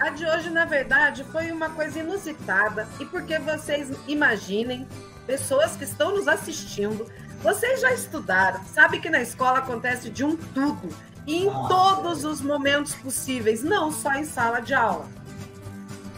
[0.00, 2.86] A de hoje, na verdade, foi uma coisa inusitada.
[3.00, 4.86] E porque vocês imaginem,
[5.26, 7.06] pessoas que estão nos assistindo,
[7.42, 10.88] vocês já estudaram, sabe que na escola acontece de um tudo.
[11.26, 15.06] E em todos os momentos possíveis, não só em sala de aula.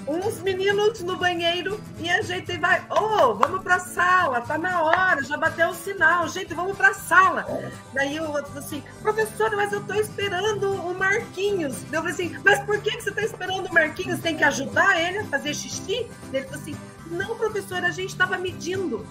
[0.07, 5.21] Uns meninos no banheiro e a gente vai, ô, vamos pra sala, tá na hora,
[5.25, 7.45] já bateu o sinal, gente, vamos pra sala.
[7.93, 11.83] Daí o outro falou assim, professora, mas eu tô esperando o Marquinhos.
[11.93, 14.21] Eu falei assim, mas por que que você tá esperando o Marquinhos?
[14.21, 16.07] Tem que ajudar ele a fazer xixi?
[16.33, 16.77] Ele falou assim,
[17.11, 19.05] não, professora, a gente tava medindo.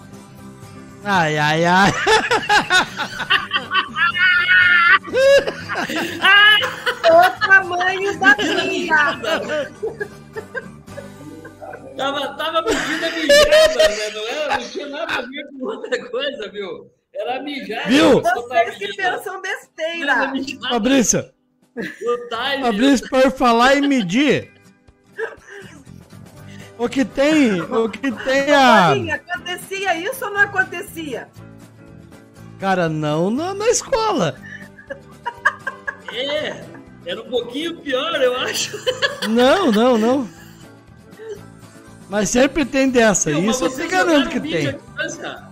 [1.04, 1.92] Ai, ai, ai.
[7.06, 8.96] O tamanho da pia.
[11.96, 14.10] Tava, tava pedindo a mijada, né?
[14.10, 16.90] Não, era, não tinha nada a ver com outra coisa, viu?
[17.14, 17.88] Era a mijada.
[17.88, 18.20] Viu?
[18.20, 20.32] Vocês que pensam besteira.
[20.68, 21.32] Fabrício,
[21.76, 21.82] O
[22.28, 22.62] time.
[22.62, 24.52] Fabrício, por falar em medir.
[26.78, 28.88] O que tem, o que tem a.
[28.88, 31.28] Bolinha, acontecia isso ou não acontecia?
[32.60, 34.36] Cara, não na, na escola.
[36.12, 36.62] É,
[37.06, 38.76] era um pouquinho pior, eu acho.
[39.28, 40.28] Não, não, não.
[42.08, 44.72] Mas sempre tem dessa, mas isso eu te garanto que tem.
[44.72, 45.44] distância?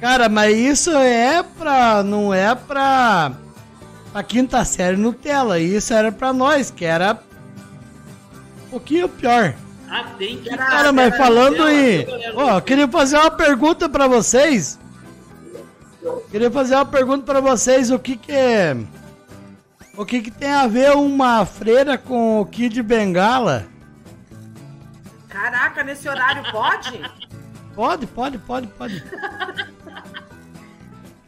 [0.00, 2.02] Cara, mas isso é pra.
[2.02, 3.32] Não é pra.
[4.12, 5.60] Pra quinta série Nutella.
[5.60, 7.18] Isso era pra nós, que era.
[8.66, 9.54] Um pouquinho pior.
[9.90, 10.48] Ah, tem que.
[10.56, 12.32] Cara, mas falando galera?
[12.34, 14.78] Ó, eu queria fazer uma pergunta pra vocês.
[16.30, 17.90] Queria fazer uma pergunta pra vocês.
[17.90, 18.76] O que que é.
[19.96, 23.66] O que que tem a ver uma freira com o Kid Bengala?
[25.40, 27.00] Caraca, nesse horário pode?
[27.74, 29.02] Pode, pode, pode, pode.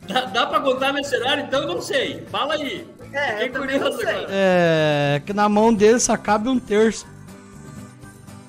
[0.06, 1.44] Dá, dá pra contar nesse horário?
[1.44, 2.26] Então eu não sei.
[2.28, 2.86] Fala aí.
[3.12, 4.08] É, Fiquei eu também não curioso sei.
[4.16, 4.26] agora.
[4.30, 5.22] É.
[5.24, 7.06] Que na mão dele só cabe um terço.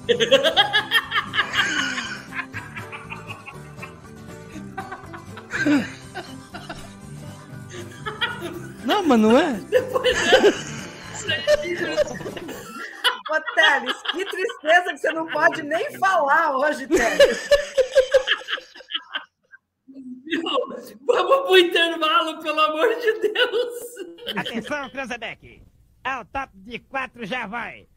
[8.84, 9.62] Não, mas não é?
[13.30, 17.50] Ô, Teles, que tristeza que você não pode nem falar hoje, Teles.
[21.06, 24.36] Vamos pro intervalo, pelo amor de Deus.
[24.36, 25.62] Atenção, Cranzebeck.
[26.04, 27.88] Ao top de quatro já vai.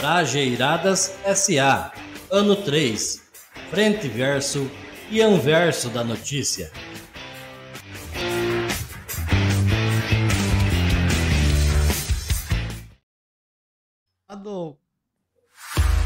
[0.00, 1.92] Trajeiradas SA,
[2.30, 3.22] ano 3,
[3.70, 4.70] frente verso
[5.10, 6.72] e anverso da notícia.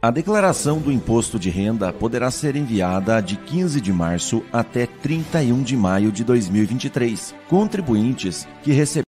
[0.00, 5.62] A declaração do imposto de renda poderá ser enviada de 15 de março até 31
[5.62, 7.34] de maio de 2023.
[7.48, 9.06] Contribuintes que receberam.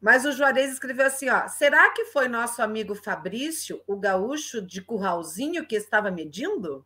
[0.00, 4.82] Mas o Juarez escreveu assim: ó, será que foi nosso amigo Fabrício, o gaúcho de
[4.82, 6.84] Curralzinho, que estava medindo?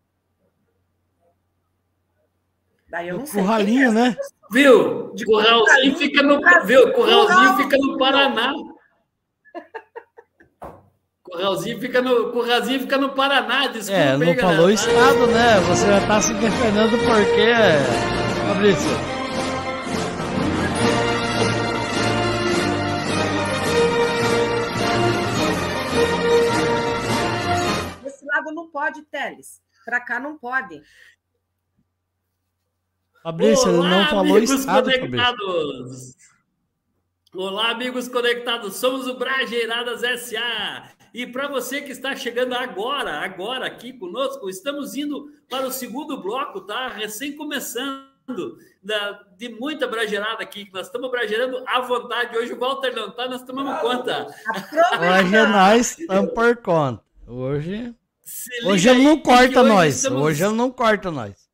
[2.89, 3.43] Daí eu O não sei.
[3.43, 3.93] curralinho, é.
[3.93, 4.17] né?
[4.51, 5.13] Viu?
[5.15, 6.93] De Curralzinho Curralzinho, fica no, Brasil, viu?
[6.93, 7.57] Curralzinho Curral.
[7.57, 8.53] fica no Paraná.
[11.25, 14.01] Curralzinho fica no, Curralzinho fica no Paraná, desculpa.
[14.01, 14.41] É, não galera.
[14.41, 15.61] falou estado, né?
[15.69, 17.53] Você já tá se defendendo porque,
[18.47, 19.17] Fabrício.
[28.05, 29.61] Esse lado não pode, Teles.
[29.85, 30.83] Para cá não pode.
[33.31, 35.01] Fabrício, ele não falou amigos estado, Fabrício.
[35.01, 36.15] conectados.
[37.35, 38.77] Olá, amigos conectados.
[38.77, 40.91] Somos o Brajeiradas SA.
[41.13, 46.23] E para você que está chegando agora, agora aqui conosco, estamos indo para o segundo
[46.23, 46.87] bloco, tá?
[46.87, 48.07] Recém começando.
[48.83, 52.37] Da, de muita brageirada aqui, que nós estamos brageirando à vontade.
[52.39, 54.27] Hoje o Walter não tá, nós tomamos conta.
[55.01, 57.03] Hoje é nós estamos por conta.
[57.27, 57.93] Hoje,
[58.65, 59.97] hoje ele não corta hoje nós.
[59.97, 61.46] estamos- Hoje ele não corta nós.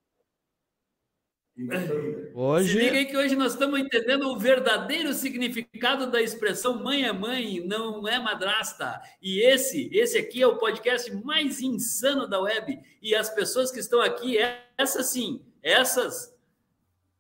[1.63, 7.05] Se liga Hoje, aí que hoje nós estamos entendendo o verdadeiro significado da expressão mãe
[7.05, 9.01] é mãe, não é madrasta.
[9.21, 12.79] E esse, esse aqui é o podcast mais insano da web.
[13.01, 14.39] E as pessoas que estão aqui,
[14.79, 16.35] essas sim, essas,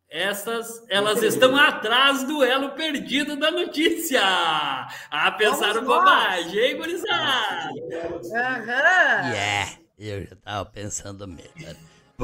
[0.09, 4.20] essas, elas estão atrás do elo perdido da notícia.
[4.22, 7.70] Ah, pensaram bobagem, hein, gurizada?
[8.34, 9.32] Aham.
[9.32, 11.76] yeah, Eu já tava pensando mesmo,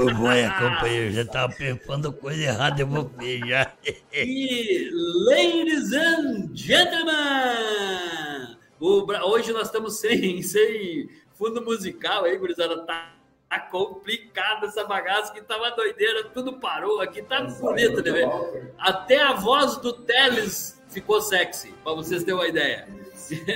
[0.06, 0.14] cara.
[0.14, 3.76] Pamonha, companheiro, já tava pensando coisa errada, eu vou beijar.
[4.12, 4.90] E,
[5.28, 12.78] ladies and gentlemen, o hoje nós estamos sem, sem fundo musical aí, gurizada.
[12.84, 13.12] Tá,
[13.48, 18.72] tá complicado essa bagaça que tava doideira, tudo parou aqui, tá bonito, né, velho?
[18.78, 22.88] Até a voz do Teles ficou sexy, pra vocês terem uma ideia.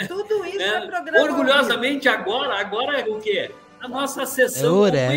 [0.08, 1.20] Tudo isso é, É, programa.
[1.22, 3.50] orgulhosamente, agora, agora é o quê?
[3.80, 5.08] A nossa sessão É hora, é.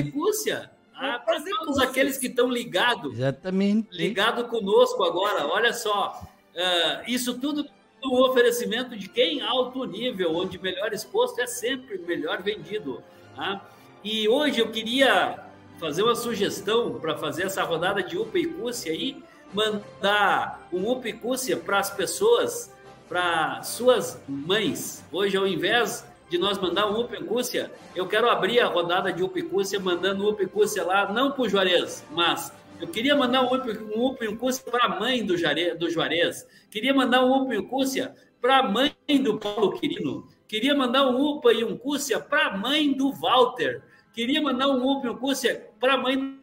[0.98, 3.90] Ah, para todos aqueles que estão ligados, Exatamente.
[3.92, 5.46] ligado conosco agora.
[5.48, 6.22] Olha só,
[6.56, 7.66] ah, isso tudo
[8.04, 9.42] um oferecimento de quem?
[9.42, 13.04] Alto nível, onde melhor exposto é sempre melhor vendido.
[13.36, 13.62] tá?
[14.04, 15.40] E hoje eu queria
[15.80, 19.22] fazer uma sugestão para fazer essa rodada de UPA e Cússia aí,
[19.54, 22.72] mandar um UPA e Cússia para as pessoas,
[23.10, 25.04] para suas mães.
[25.12, 29.24] Hoje, ao invés de nós mandar um UPA Cússia, eu quero abrir a rodada de
[29.24, 33.54] UPA Cússia, mandando e Cússia lá, não para o Juarez, mas eu queria mandar um
[33.54, 34.38] UPA, um e um
[34.70, 36.46] para a mãe do, Jare, do Juarez.
[36.70, 40.28] Queria mandar um UPA e um Cússia para a mãe do Paulo Quirino.
[40.48, 43.82] Queria mandar um UPA e um Cússia para a mãe do Walter.
[44.14, 46.40] Queria mandar um UPA e um Cússia para a mãe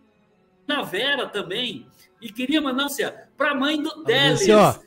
[0.66, 1.86] da Vera também.
[2.20, 2.88] E queria mandar um
[3.36, 4.46] para a mãe do Teles.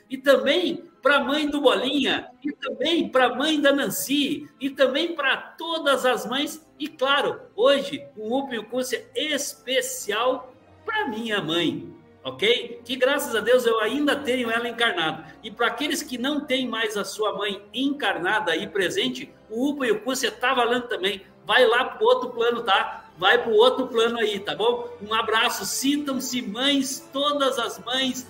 [0.10, 2.32] E também para a mãe do Bolinha.
[2.44, 4.50] E também para a mãe da Nancy.
[4.60, 6.68] E também para todas as mães.
[6.80, 10.52] E claro, hoje, um um Cússia especial
[10.84, 11.94] para minha mãe,
[12.24, 12.82] ok?
[12.84, 15.28] Que graças a Deus eu ainda tenho ela encarnada.
[15.44, 19.86] E para aqueles que não têm mais a sua mãe encarnada aí presente, o UPA
[19.86, 21.22] e o Cússia tá valendo também.
[21.46, 23.06] Vai lá pro outro plano, tá?
[23.16, 24.90] Vai pro outro plano aí, tá bom?
[25.08, 25.66] Um abraço.
[25.66, 28.28] Sintam-se mães, todas as mães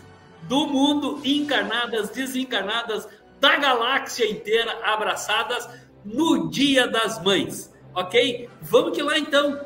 [0.48, 3.08] do mundo, encarnadas, desencarnadas,
[3.39, 5.68] da galáxia inteira, abraçadas
[6.04, 8.50] no Dia das Mães, ok?
[8.62, 9.60] Vamos que lá então.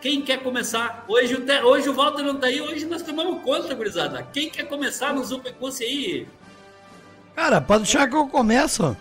[0.00, 1.04] Quem quer começar?
[1.08, 4.22] Hoje o, Te- hoje o Walter não tá aí, hoje nós tomamos conta, gurizada.
[4.32, 6.26] Quem quer começar no Zupecúcia aí?
[7.36, 8.96] Cara, pode deixar que eu começo.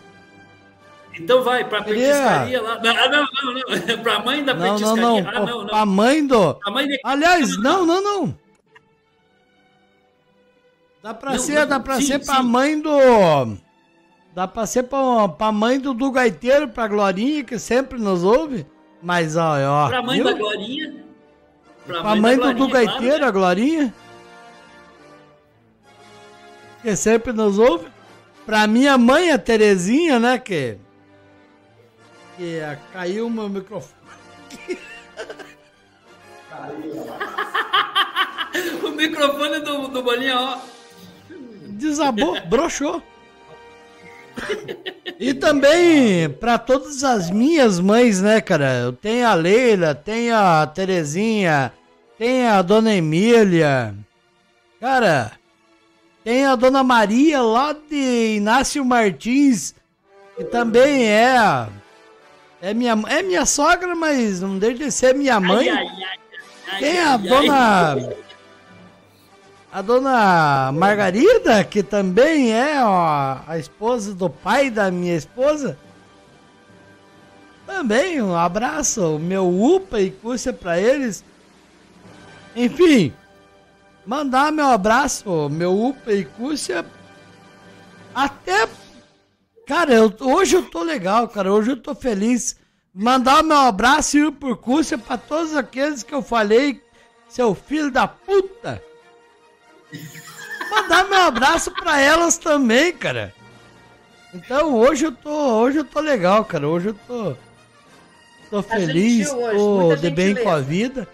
[1.17, 2.79] Então vai, pra petiscaria lá.
[2.81, 3.97] Não, ah, não, não, não.
[4.03, 5.03] pra mãe da Não, não, petiscaria.
[5.23, 5.29] não.
[5.29, 5.75] Ah, não, não.
[5.75, 6.59] A mãe do.
[6.65, 8.37] A mãe de- Aliás, não, não, não.
[11.09, 12.43] Dá pra Não, ser, não, dá pra sim, ser pra sim.
[12.43, 13.57] mãe do.
[14.35, 18.63] Dá pra ser pra, pra mãe do, do gaiteiro, pra Glorinha, que sempre nos ouve.
[19.01, 19.87] Mas, ó, ó.
[19.87, 20.25] Pra mãe viu?
[20.25, 21.03] da Glorinha.
[21.87, 23.93] Pra Pra mãe da do, do Glorinha, gaiteiro, claro, a Glorinha.
[26.83, 27.87] Que sempre nos ouve.
[28.45, 30.37] Pra minha mãe, a Terezinha, né?
[30.37, 30.77] Que.
[32.37, 33.95] Que ah, caiu o meu microfone.
[34.69, 34.77] né?
[38.83, 40.78] O microfone do, do Bolinha, ó.
[41.79, 43.01] Desabou, broxou.
[45.19, 48.79] E também pra todas as minhas mães, né, cara?
[48.79, 51.73] Eu tenho a Leila, tenho a Terezinha,
[52.17, 53.93] tenho a Dona Emília.
[54.79, 55.31] Cara,
[56.23, 59.75] tem a Dona Maria lá de Inácio Martins,
[60.37, 61.67] que também é
[62.61, 65.69] é minha é minha sogra, mas não deixa de ser minha mãe.
[65.69, 66.03] Ai, ai,
[66.71, 67.95] ai, Tem a dona.
[69.71, 75.77] A dona Margarida, que também é ó, a esposa do pai da minha esposa.
[77.67, 81.23] Também um abraço, o meu UPA e Cússia pra eles.
[82.55, 83.13] Enfim,
[84.03, 86.83] mandar meu abraço, meu UPA e Cússia.
[88.13, 88.67] Até.
[89.67, 91.53] Cara, eu, hoje eu tô legal, cara.
[91.53, 92.57] Hoje eu tô feliz.
[92.91, 96.81] Mandar meu abraço e por Cússia pra todos aqueles que eu falei,
[97.27, 98.88] seu filho da puta.
[100.69, 103.33] Mandar meu abraço pra elas também, cara.
[104.33, 106.67] Então hoje eu tô, hoje eu tô legal, cara.
[106.67, 107.35] Hoje eu tô
[108.49, 111.07] tô feliz, tô de bem com a vida.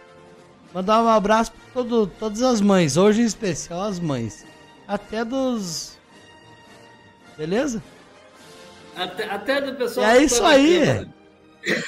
[0.73, 4.45] Mandar um abraço pra todo, todas as mães, hoje em especial as mães.
[4.87, 5.95] Até dos
[7.37, 7.83] Beleza?
[8.95, 10.07] Até, até do pessoal.
[10.07, 11.07] É isso aí.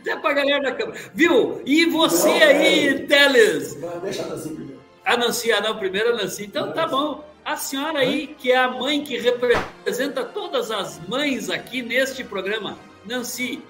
[0.00, 0.98] Até pra galera da câmera.
[1.14, 1.62] Viu?
[1.64, 3.74] E você aí, Teles?
[4.02, 4.77] Deixa ela assim primeiro.
[5.08, 6.44] A Nancy, ah, não, primeiro a Nancy.
[6.44, 7.24] Então tá bom.
[7.44, 12.76] A senhora aí, que é a mãe que representa todas as mães aqui neste programa.
[13.06, 13.62] Nancy,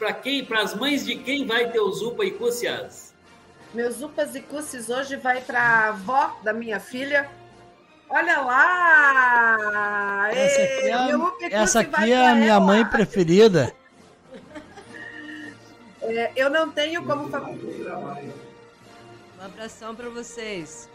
[0.00, 3.14] para quem, para as mães de quem vai ter o Zupa e Cúcias?
[3.72, 7.30] Meus upas e cusses hoje vai para a avó da minha filha.
[8.08, 10.28] Olha lá!
[10.32, 12.60] Essa aqui é meu a, up e essa aqui é a minha ela.
[12.60, 13.72] mãe preferida.
[16.02, 17.48] É, eu não tenho como fa-
[19.40, 20.88] Um abração pra vocês.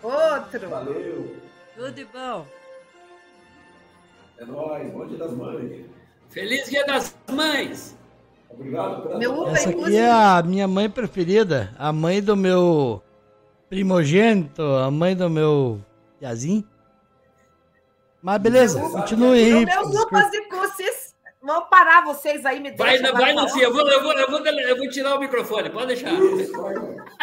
[0.00, 0.68] outro.
[0.68, 1.36] Valeu.
[1.74, 2.46] Tudo de bom.
[4.38, 4.92] É nóis.
[4.92, 5.86] Bom dia das mães.
[6.28, 7.96] Feliz Dia das Mães!
[8.48, 13.02] Obrigado pela Meu Essa e aqui é a minha mãe preferida, a mãe do meu
[13.68, 15.80] primogênito, a mãe do meu
[16.22, 16.64] Yazinho.
[18.22, 19.64] Mas beleza, continue aí.
[19.64, 20.49] Upas e cusses.
[21.42, 23.42] Vou parar vocês aí, me Vai, deixa vai, falar.
[23.42, 26.10] Lucia, eu vou, eu, vou, eu, vou, eu vou tirar o microfone, pode deixar.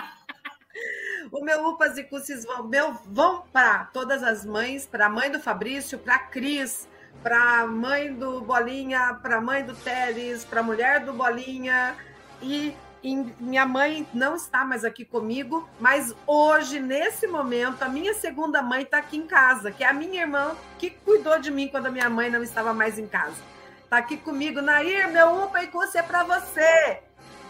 [1.31, 5.29] O meu Upas e Cusses vão, meu, vão para todas as mães, para a mãe
[5.29, 6.87] do Fabrício, para a Cris,
[7.21, 11.95] para a mãe do Bolinha, para a mãe do Teles, para a mulher do Bolinha.
[12.41, 18.13] E, e minha mãe não está mais aqui comigo, mas hoje, nesse momento, a minha
[18.13, 21.67] segunda mãe está aqui em casa, que é a minha irmã que cuidou de mim
[21.67, 23.56] quando a minha mãe não estava mais em casa.
[23.87, 26.99] Está aqui comigo, Nair, meu Upa e Cusses é para você.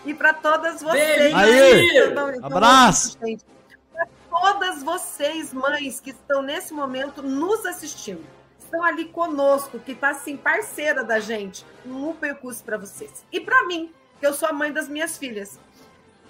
[0.05, 1.33] E para todas vocês.
[1.33, 3.17] Que estão- estão Abraço.
[3.25, 3.43] gente
[3.91, 8.23] para todas vocês, mães, que estão nesse momento nos assistindo.
[8.59, 11.65] Estão ali conosco, que está assim, parceira da gente.
[11.85, 13.25] Um percurso para vocês.
[13.31, 15.59] E para mim, que eu sou a mãe das minhas filhas.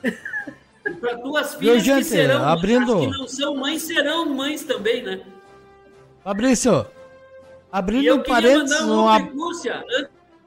[0.04, 0.12] E
[0.92, 2.06] para Viu, filhas que gente?
[2.06, 5.22] serão, Abrindo- que não são mães, serão mães também, né?
[6.24, 6.97] Fabrício, E
[7.78, 9.18] abrindo eu um queria parênteses, mandar um uma...
[9.18, 9.86] Upe Cúcia,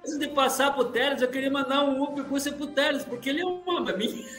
[0.00, 3.42] antes de passar pro Teles, eu queria mandar um Upe Cúcia pro Teles, porque ele
[3.42, 4.24] ama a mim.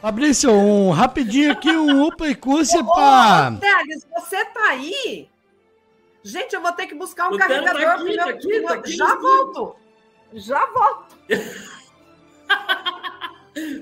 [0.00, 2.34] Fabrício, um rapidinho aqui, um upa e
[2.80, 3.52] Ô, pra...
[3.60, 5.28] Teles, você tá aí?
[6.24, 8.66] Gente, eu vou ter que buscar um O tá carregador aqui, tá aqui, pro meu-
[8.66, 9.76] tá aqui Já volto.
[10.34, 11.16] Já volto.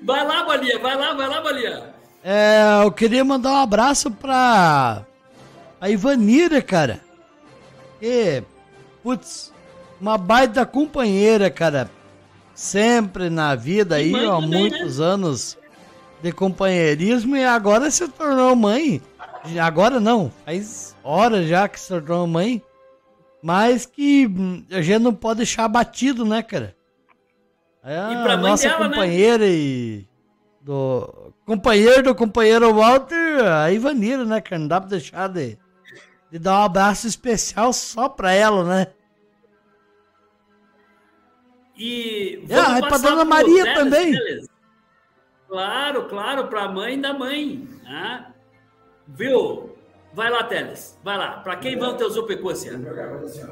[0.02, 1.94] Vai lá, Bolinha, vai lá, vai lá, Bolinha.
[2.24, 5.06] É, eu queria mandar um abraço pra
[5.80, 7.00] a Ivanira, cara.
[8.02, 8.42] E,
[9.02, 9.52] putz,
[10.00, 11.90] uma baita companheira, cara.
[12.54, 15.56] Sempre na vida aí, mãe ó, há muitos anos
[16.22, 19.00] de companheirismo e agora se tornou mãe.
[19.62, 22.62] Agora não, faz horas já que se tornou mãe.
[23.42, 24.28] Mas que
[24.70, 26.76] a gente não pode deixar batido, né, cara?
[27.82, 28.88] É E pra a nossa dela, né?
[28.94, 30.06] companheira e
[30.60, 34.58] do companheiro do companheiro Walter, a Ivanira, né, cara?
[34.58, 35.56] Não dá pra deixar de,
[36.30, 38.86] de dar um abraço especial só pra ela, né?
[41.76, 44.12] E Ah, e pra passar Dona pro Maria Teles, também.
[44.12, 44.48] Teles.
[45.48, 47.68] Claro, claro, pra mãe da mãe.
[47.82, 48.32] né?
[49.08, 49.76] Viu?
[50.12, 50.98] Vai lá, Teles.
[51.02, 51.40] Vai lá.
[51.40, 52.72] Pra quem vão teus Upe Cúcia?
[53.24, 53.42] assim,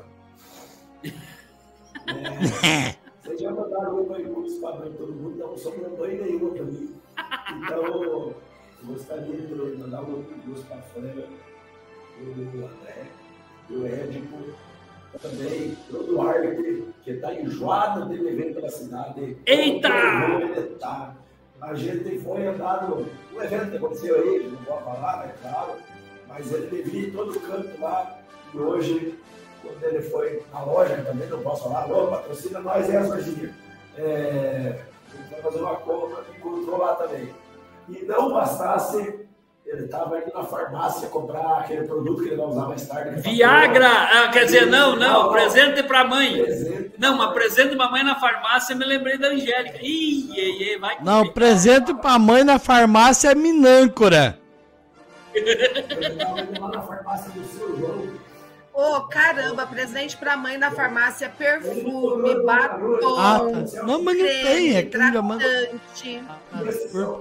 [2.07, 6.51] É, Vocês já mandaram uma curso para mãe de todo mundo, não sobrou mãe nenhuma
[6.55, 6.95] para mim.
[7.63, 8.35] Então,
[8.85, 11.25] gostaria de mandar um curso para a Fran,
[12.21, 13.07] o André,
[13.71, 14.37] o Édipo,
[15.21, 19.37] também o Duarte, que está enjoado de viver pela cidade.
[19.47, 19.89] Eita!
[20.79, 21.15] Tá.
[21.61, 25.73] A gente foi andar no, no evento que aconteceu aí, não vou falar, é claro,
[26.29, 28.19] mas ele viu em todo canto lá,
[28.55, 29.19] e hoje
[29.63, 33.55] quando ele foi na loja, também não posso falar, alô, patrocina nós essa, Virgínia.
[33.97, 34.81] É,
[35.15, 37.35] ele foi fazer uma compra encontrou lá também.
[37.89, 39.28] E não bastasse,
[39.71, 43.23] ele estava indo na farmácia comprar aquele produto que ele vai usar mais tarde.
[43.23, 43.89] que é Viagra!
[43.89, 46.43] Ah, quer dizer, não, não, Não, presente pra mãe.
[46.43, 46.93] Presente.
[46.99, 49.79] Não, mas presente pra mãe na farmácia, me lembrei da Angélica.
[49.83, 50.97] Ih, ei, ei, vai.
[51.03, 54.39] Não, o presente pra mãe na farmácia é minâncora.
[55.35, 58.29] Ele estava indo lá na farmácia do seu João.
[58.73, 63.83] Ô, caramba, presente pra mãe na farmácia, perfume, batom, Ah, tá.
[63.83, 66.23] Não, mas não tem, é que hidratante.
[66.69, 67.21] Esses são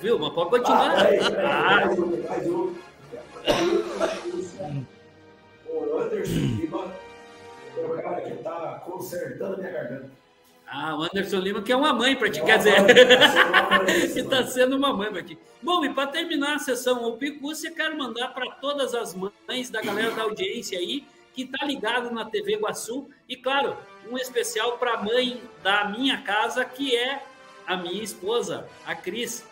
[0.00, 0.18] Viu?
[0.18, 0.96] Mas pode Ah, continuar.
[1.04, 2.74] peraí, peraí, Ah, mais um, mais um.
[5.68, 6.94] O Anderson Lima
[7.76, 10.10] é o cara que está consertando minha garganta.
[10.68, 12.74] Ah, o Anderson Lima, que é uma mãe pra ti, quer dizer.
[14.12, 15.38] que tá sendo uma mãe pra ti.
[15.62, 19.80] Bom, e para terminar a sessão o Picúcia, quero mandar para todas as mães da
[19.80, 21.04] galera da audiência aí,
[21.34, 23.08] que tá ligado na TV Guaçu.
[23.28, 23.76] E, claro,
[24.10, 27.22] um especial para a mãe da minha casa, que é
[27.66, 29.44] a minha esposa, a Cris.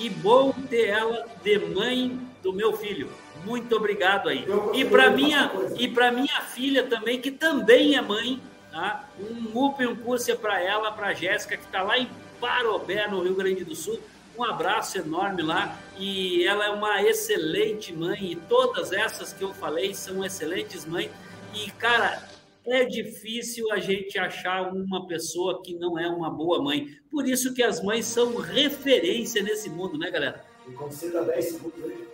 [0.00, 3.12] Que bom ter ela de mãe do meu filho.
[3.44, 4.46] Muito obrigado aí.
[4.72, 8.40] E para minha e para minha filha também, que também é mãe,
[8.72, 9.06] tá?
[9.20, 12.08] Um up e um curso para ela, para Jéssica, que está lá em
[12.40, 14.00] Parobé, no Rio Grande do Sul.
[14.38, 15.78] Um abraço enorme lá.
[15.98, 18.32] E ela é uma excelente mãe.
[18.32, 21.10] E todas essas que eu falei são excelentes mães.
[21.52, 22.26] E, cara,
[22.72, 26.88] é difícil a gente achar uma pessoa que não é uma boa mãe.
[27.10, 30.44] Por isso que as mães são referência nesse mundo, né, galera?
[30.66, 32.08] Me conceda 10 segundos aí.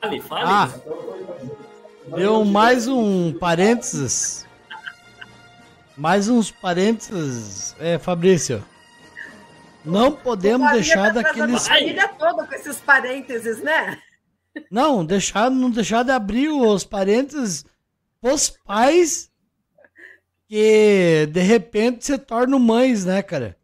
[0.00, 0.44] Fale, fale.
[0.46, 2.16] Ah, Então, eu vou fazer.
[2.16, 4.46] deu mais um parênteses.
[5.96, 8.64] Mais uns parênteses, é, Fabrício.
[9.84, 11.66] Não podemos deixar tá daqueles.
[11.66, 13.98] a família toda com esses parênteses, né?
[14.70, 17.64] Não, deixar, não deixar de abrir os parênteses
[18.22, 19.30] os pais
[20.48, 23.56] que de repente se tornam mães, né, cara?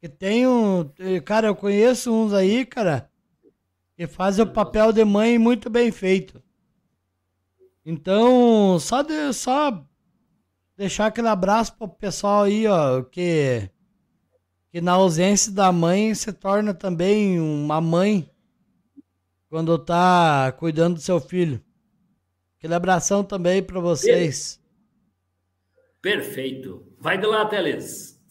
[0.00, 0.88] Que tem um.
[1.24, 3.10] Cara, eu conheço uns aí, cara,
[3.96, 6.42] que fazem o papel de mãe muito bem feito.
[7.86, 9.82] Então, só, de, só
[10.76, 13.68] deixar aquele abraço pro pessoal aí, ó, que,
[14.70, 18.30] que na ausência da mãe se torna também uma mãe
[19.48, 21.62] quando tá cuidando do seu filho.
[22.58, 24.58] Aquele abração também para vocês.
[26.04, 26.86] Perfeito.
[27.00, 28.22] Vai de lá, Teles.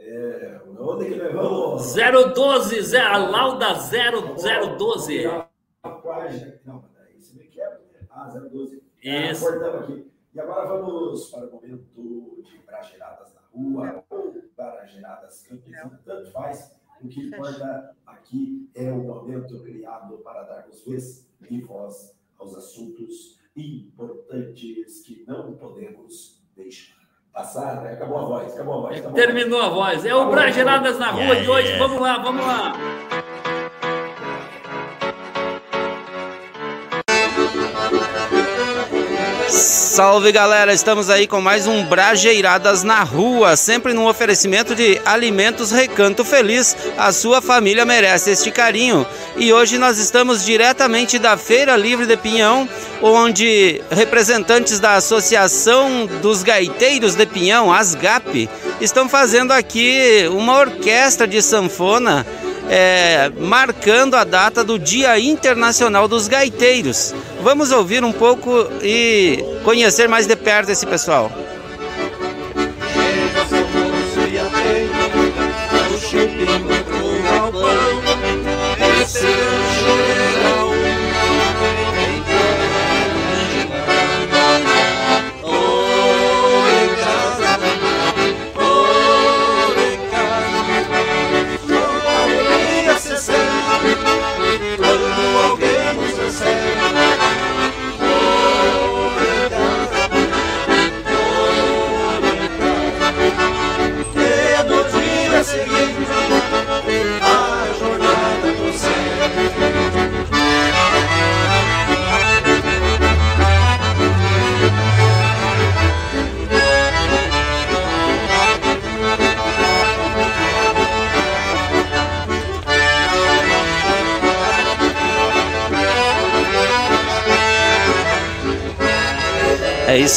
[0.00, 1.94] É, onde que levamos?
[2.34, 5.22] 012, Zé, a Lauda 0012.
[6.64, 6.84] Não,
[7.16, 7.78] isso me quebra.
[7.92, 8.08] né?
[8.10, 8.82] Ah, 012.
[9.00, 9.46] Isso.
[9.46, 10.10] Ah, cortamos aqui.
[10.34, 16.76] E agora vamos para o momento de brageradas na rua ou brageradas campesinas, tanto faz.
[17.00, 23.38] O que importa aqui é o momento criado para darmos vez e voz aos assuntos
[23.54, 26.99] importantes que não podemos deixar
[27.32, 27.76] passar.
[27.82, 27.92] né?
[27.92, 28.98] Acabou a voz, acabou a voz.
[28.98, 29.26] acabou a voz.
[29.26, 30.04] Terminou a voz.
[30.04, 31.78] É o Brageradas na Rua de hoje.
[31.78, 32.72] Vamos lá, vamos lá.
[40.00, 45.70] Salve galera, estamos aí com mais um Brajeiradas na Rua, sempre num oferecimento de Alimentos
[45.70, 46.74] Recanto Feliz.
[46.96, 49.06] A sua família merece este carinho.
[49.36, 52.66] E hoje nós estamos diretamente da Feira Livre de Pinhão,
[53.02, 58.48] onde representantes da Associação dos Gaiteiros de Pinhão, ASGAP,
[58.80, 62.26] estão fazendo aqui uma orquestra de sanfona
[62.72, 67.12] é, marcando a data do Dia Internacional dos Gaiteiros.
[67.42, 71.32] Vamos ouvir um pouco e conhecer mais de perto esse pessoal.
[74.32, 74.36] E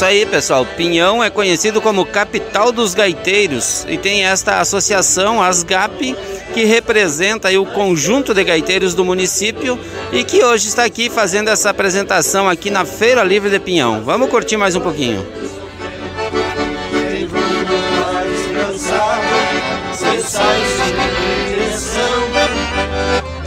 [0.04, 0.66] isso aí, pessoal.
[0.66, 6.14] Pinhão é conhecido como capital dos gaiteiros e tem esta associação, ASGAP,
[6.54, 9.80] que representa o conjunto de gaiteiros do município
[10.12, 14.01] e que hoje está aqui fazendo essa apresentação aqui na Feira Livre de Pinhão.
[14.04, 15.26] Vamos curtir mais um pouquinho.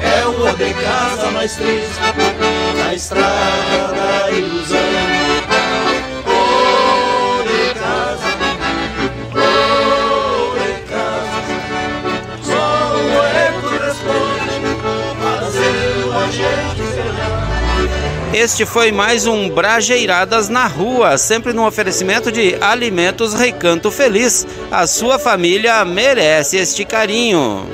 [0.00, 2.00] É de casa mais triste,
[2.78, 5.25] na estrada da ilusão.
[18.38, 24.46] Este foi mais um Brajeiradas na Rua, sempre num oferecimento de Alimentos Recanto Feliz.
[24.70, 27.66] A sua família merece este carinho.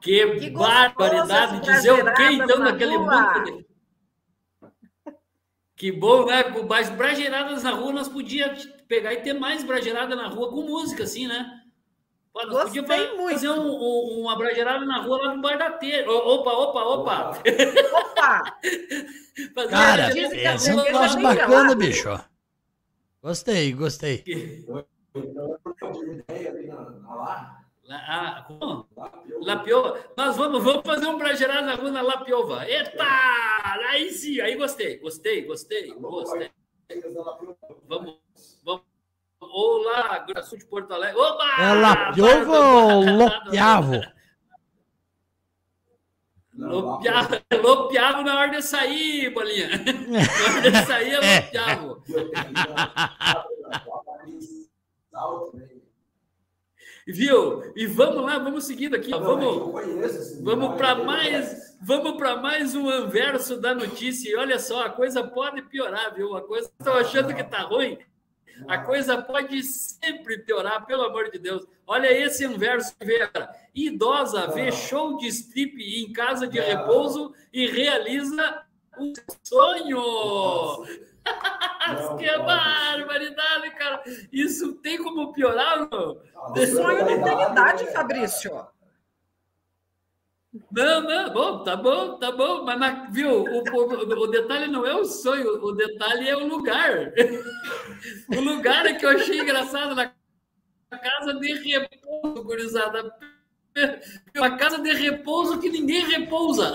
[0.00, 1.62] Que, barbaridade!
[1.62, 3.71] Dizer o que então na naquele rua.
[5.82, 6.44] Que bom, né?
[6.44, 10.62] Com mais brageiradas na rua, nós podíamos pegar e ter mais brageirada na rua com
[10.62, 11.60] música, assim, né?
[12.32, 15.72] Pô, nós podíamos fa- fazer um- um- uma brageirada na rua lá no Bar da
[15.72, 16.08] Teira.
[16.08, 17.30] Ô, Opa, opa, opa!
[17.94, 18.58] Opa!
[19.56, 22.20] Fazer Cara, é um troço bacana, bicho.
[23.20, 24.22] Gostei, gostei.
[27.08, 28.86] Lá- ah, como?
[29.40, 30.00] Lapiova.
[30.16, 32.66] Nós vamos, vamos fazer um brageirada na rua na Lapiova.
[32.68, 33.04] Eita!
[33.90, 36.50] Aí sim, aí gostei, gostei, gostei, gostei.
[37.88, 38.18] Vamos,
[38.64, 38.82] vamos.
[39.40, 41.20] Ou lá, Grande Sul de Porto Alegre.
[41.20, 41.62] Opa!
[41.62, 44.00] É Lapiova ou Lopiavo?
[46.54, 49.68] Lopiavo, lopiavo na hora de sair, bolinha.
[49.68, 52.02] Na hora de sair é lopiavo.
[57.06, 57.72] Viu?
[57.74, 59.12] E vamos lá, vamos seguindo aqui.
[59.12, 59.18] ó.
[59.18, 64.30] Vamos, vamos para mais, vamos para mais um anverso da notícia.
[64.30, 66.36] E olha só, a coisa pode piorar, viu?
[66.36, 67.98] A coisa estão achando que tá ruim.
[68.68, 71.66] A coisa pode sempre piorar, pelo amor de Deus.
[71.86, 73.50] Olha esse inverso que veio agora.
[73.74, 78.62] Idosa vê show de strip em casa de repouso e realiza
[78.98, 80.86] um sonho.
[82.18, 84.02] Que barbaridade, cara.
[84.32, 86.20] Isso tem como piorar, não?
[86.66, 88.66] Sonho não tem idade, Fabrício.
[90.70, 94.86] Não, não, bom, tá bom, tá bom, mas, mas, viu, o, o, o detalhe não
[94.86, 97.10] é o sonho, o detalhe é o lugar.
[98.28, 100.12] o lugar é que eu achei engraçado na
[100.90, 103.14] casa de repouso, gurizada.
[104.36, 106.70] Uma casa de repouso que ninguém repousa.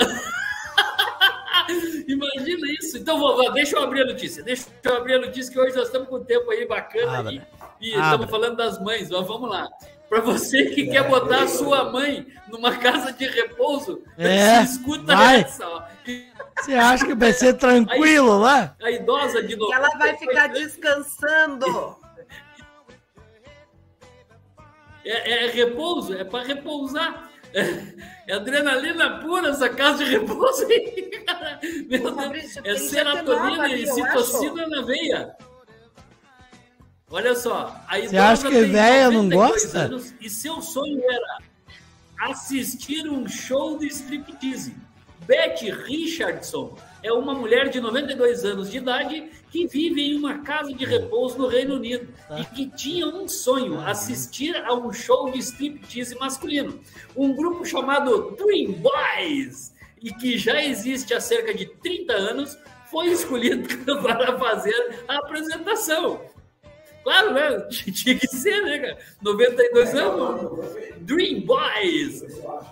[2.08, 2.98] Imagina isso.
[2.98, 4.44] Então, vou, vou, deixa eu abrir a notícia.
[4.44, 7.32] Deixa eu abrir a notícia, que hoje nós estamos com um tempo aí bacana Abra.
[7.34, 7.42] e,
[7.82, 8.06] e Abra.
[8.06, 9.10] estamos falando das mães.
[9.10, 9.68] Mas vamos lá.
[10.10, 15.14] Para você que quer botar a sua mãe numa casa de repouso, É, se escuta
[15.16, 15.42] vai.
[15.42, 15.68] essa.
[15.68, 15.84] Ó.
[16.60, 18.74] Você acha que vai ser tranquilo lá?
[18.82, 19.70] A idosa de novo.
[19.70, 21.98] Que ela vai ficar descansando.
[25.06, 27.27] É, é repouso, é para repousar.
[27.54, 31.60] É, adrenalina pura essa casa de repouso aí, cara.
[31.90, 35.36] Meu Deus, é serotonina e citocina na veia.
[37.10, 39.80] Olha só, a Você acha que véia não 92 gosta?
[39.80, 41.38] anos E seu sonho era
[42.20, 44.76] assistir um show de striptease.
[45.26, 50.74] Betty Richardson é uma mulher de 92 anos de idade que vive em uma casa
[50.74, 52.08] de repouso no Reino Unido
[52.40, 56.80] e que tinha um sonho, assistir a um show de striptease masculino.
[57.16, 62.58] Um grupo chamado Dream Boys, e que já existe há cerca de 30 anos,
[62.92, 63.68] foi escolhido
[64.02, 66.22] para fazer a apresentação.
[67.04, 67.62] Claro, né?
[67.94, 68.98] Tinha que ser, né, cara?
[69.22, 70.76] 92 anos.
[71.00, 72.22] Dream Boys.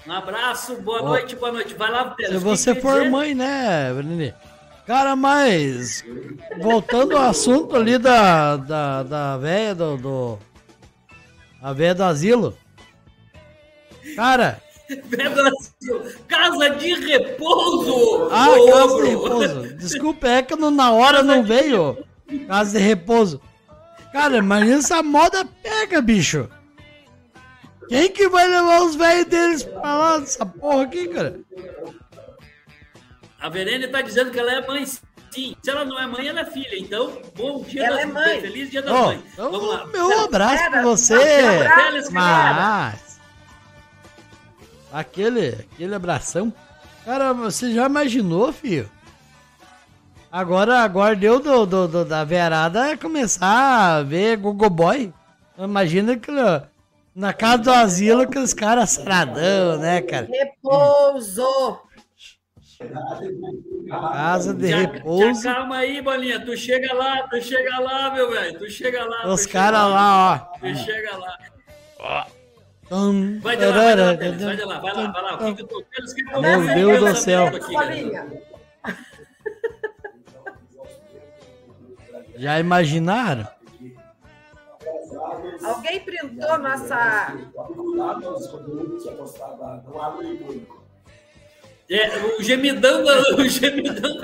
[0.06, 1.74] Um abraço, boa Ó, noite, boa noite.
[1.74, 2.14] Vai lá.
[2.18, 3.10] Se você for dizer?
[3.10, 4.34] mãe, né, Breni?
[4.86, 6.04] Cara, mas
[6.60, 10.38] voltando ao assunto ali da, da, da véia do, do.
[11.62, 12.54] A véia do asilo.
[14.14, 14.60] Cara,
[16.28, 18.28] Casa de repouso!
[18.30, 19.04] ah, casa ogro.
[19.04, 19.62] de repouso.
[19.80, 21.96] Desculpa, é que na hora não veio.
[22.46, 23.40] Casa de repouso.
[24.14, 26.48] Cara, imagina essa moda pega, bicho.
[27.88, 31.40] Quem que vai levar os velhos deles pra lá dessa porra aqui, cara?
[33.40, 35.56] A Verene tá dizendo que ela é mãe, sim.
[35.60, 36.78] Se ela não é mãe, ela é filha.
[36.78, 38.40] Então, bom dia Ela das é mãe.
[38.40, 39.20] Feliz dia das Ó, mães.
[39.32, 39.86] então, Vamos lá.
[39.88, 41.14] Meu abraço pra Espera, você.
[41.66, 42.12] abraço.
[42.12, 43.20] Mas.
[44.92, 46.52] Aquele, aquele abração.
[47.04, 48.88] Cara, você já imaginou, filho?
[50.38, 55.12] Agora, agora deu do, do, do- da verada começar a ver Google Boy.
[55.56, 56.32] Imagina que
[57.14, 60.26] na casa do asilo, aqueles caras saradão, né, cara?
[60.28, 61.78] Repouso.
[63.88, 65.48] Casa de te repouso.
[65.48, 66.44] acalma aí, Bolinha.
[66.44, 68.58] Tu chega lá, tu chega lá, meu velho.
[68.58, 69.28] Tu chega lá.
[69.32, 70.58] Os caras lá, ó.
[70.58, 72.26] Tu chega lá.
[72.88, 74.06] Tum, Vai de lá, vai de lá.
[74.16, 75.34] Vai de lá, vai lá, vai lá.
[75.36, 77.16] O que que eu tô- Pérez, o que que eu tô Meu fazendo Deus do
[77.20, 77.46] céu.
[77.46, 78.12] aqui,
[82.36, 83.46] Já imaginaram?
[85.62, 87.34] Alguém printou nossa.
[91.88, 94.16] É, o gemidão, do- o gemidão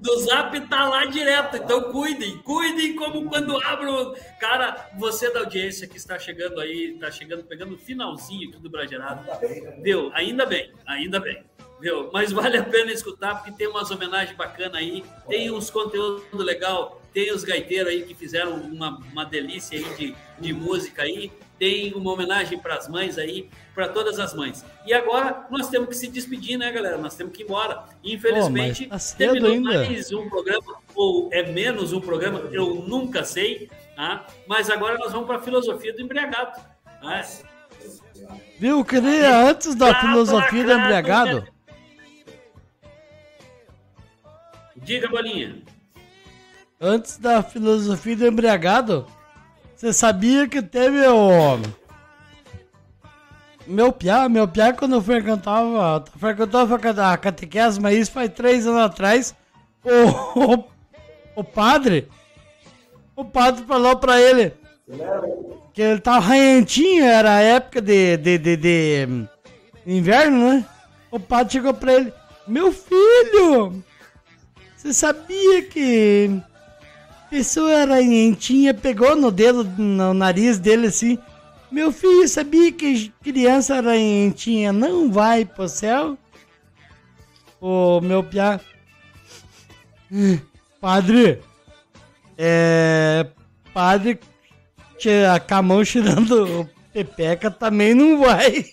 [0.00, 4.14] do zap tá lá direto, então cuidem, cuidem como quando abro.
[4.38, 8.70] Cara, você da audiência que está chegando aí, está chegando, pegando o finalzinho aqui do
[8.70, 9.20] Bragerado.
[9.82, 10.12] Viu?
[10.14, 11.42] Ainda bem, ainda bem.
[11.80, 12.08] Viu?
[12.12, 17.01] Mas vale a pena escutar, porque tem umas homenagens bacanas aí, tem uns conteúdo legal,
[17.12, 21.30] tem os gaiteiros aí que fizeram uma, uma delícia aí de, de música aí.
[21.58, 24.64] tem uma homenagem para as mães aí, para todas as mães.
[24.86, 26.98] E agora nós temos que se despedir, né, galera?
[26.98, 27.84] Nós temos que ir embora.
[28.02, 29.84] Infelizmente, mas tá terminou ainda.
[29.84, 34.26] mais um programa, ou é menos um programa, eu nunca sei, tá?
[34.46, 36.60] mas agora nós vamos para a filosofia do embriagado.
[37.02, 37.26] né?
[38.58, 38.78] Viu?
[38.78, 41.52] Eu queria, antes da Tá filosofia do embriagado,
[44.76, 45.62] Diga, Bolinha.
[46.82, 49.06] Antes da filosofia do embriagado,
[49.76, 51.60] você sabia que teve o.
[53.64, 56.74] Meu piá, meu piá, quando eu frequentava, frequentava
[57.12, 59.34] a catequese, mas isso faz três anos atrás,
[59.84, 60.64] o, o,
[61.36, 62.08] o padre,
[63.14, 64.52] o padre falou pra ele
[65.72, 69.28] que ele tava ranhentinho, era a época de, de, de, de hum,
[69.86, 70.66] inverno, né?
[71.08, 72.12] O padre chegou pra ele,
[72.48, 73.82] meu filho,
[74.76, 76.42] você sabia que
[77.32, 81.18] pessoa ranhentinha pegou no dedo, no nariz dele assim.
[81.70, 86.18] Meu filho, sabia que criança ranhentinha não vai pro céu?
[87.58, 88.60] Ô, meu piá.
[90.78, 91.40] Padre.
[92.36, 93.26] É.
[93.72, 94.20] Padre.
[95.48, 98.66] a mão cheirando pepeca também não vai.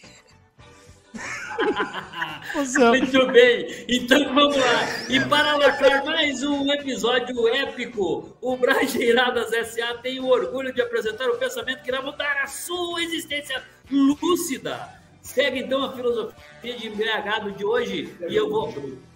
[2.65, 2.89] céu.
[2.89, 5.07] Muito bem, então vamos lá.
[5.09, 11.29] E para lacrar mais um episódio épico, o Brajeiradas SA tem o orgulho de apresentar
[11.29, 14.99] o pensamento que irá mudar a sua existência lúcida.
[15.21, 18.73] Segue então a filosofia de embriagado de hoje e eu vou.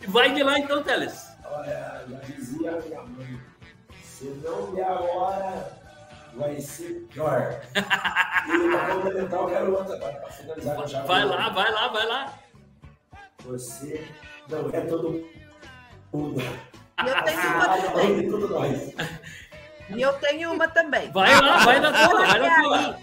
[0.07, 1.27] Vai de lá então, Teles.
[1.45, 3.39] Olha, já dizia a minha mãe,
[4.03, 5.81] se não der a hora,
[6.35, 7.61] vai ser pior.
[7.75, 11.05] e para complementar, eu quero outra, para finalizar.
[11.05, 12.42] Vai lá, vai lá, vai lá.
[13.45, 14.05] Você
[14.49, 15.25] não é todo
[16.13, 16.41] mundo.
[16.41, 18.21] E eu tenho uma Ah, não, também.
[18.21, 18.93] de tudo nós.
[19.89, 21.11] E eu tenho uma também.
[21.11, 22.77] Vai lá, vai na tua, vai na tua.
[22.77, 22.95] aí.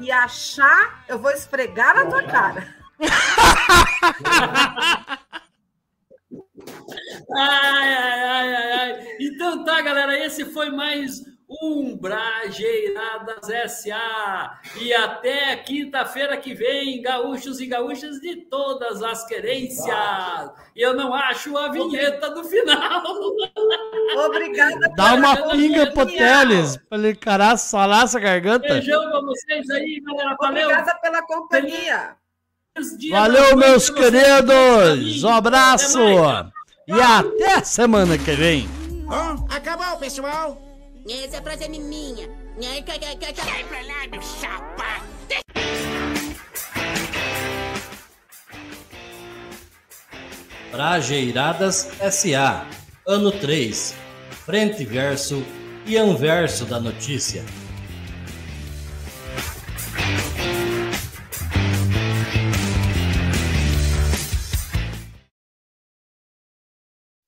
[0.00, 2.74] E achar, eu vou esfregar na tua cara.
[7.36, 9.16] Ai, ai, ai, ai, ai.
[9.20, 14.58] Então tá, galera, esse foi mais um Brajeiradas SA.
[14.80, 20.50] E até quinta-feira que vem, gaúchos e gaúchas de todas as querências.
[20.74, 23.02] Eu não acho a vinheta do final.
[24.26, 24.92] Obrigada.
[24.96, 28.68] Dá uma pinga pro Teles pra ele encarar, salar essa garganta.
[28.68, 30.36] Beijão pra vocês aí, galera.
[30.38, 30.68] Valeu.
[30.68, 32.16] Obrigada pela companhia.
[33.10, 35.24] Valeu, meus queridos!
[35.24, 35.98] Um abraço!
[36.86, 38.68] E até semana que vem!
[39.08, 40.65] Ó, acabou, pessoal.
[41.08, 42.28] Essa frase é minha.
[42.68, 43.44] Ai, cai, cai, cai, cai.
[43.44, 45.06] Sai pra lá, meu chapa.
[50.72, 52.66] Brajeiradas SA,
[53.06, 53.94] ano 3,
[54.44, 55.44] frente verso
[55.86, 57.44] e anverso da notícia.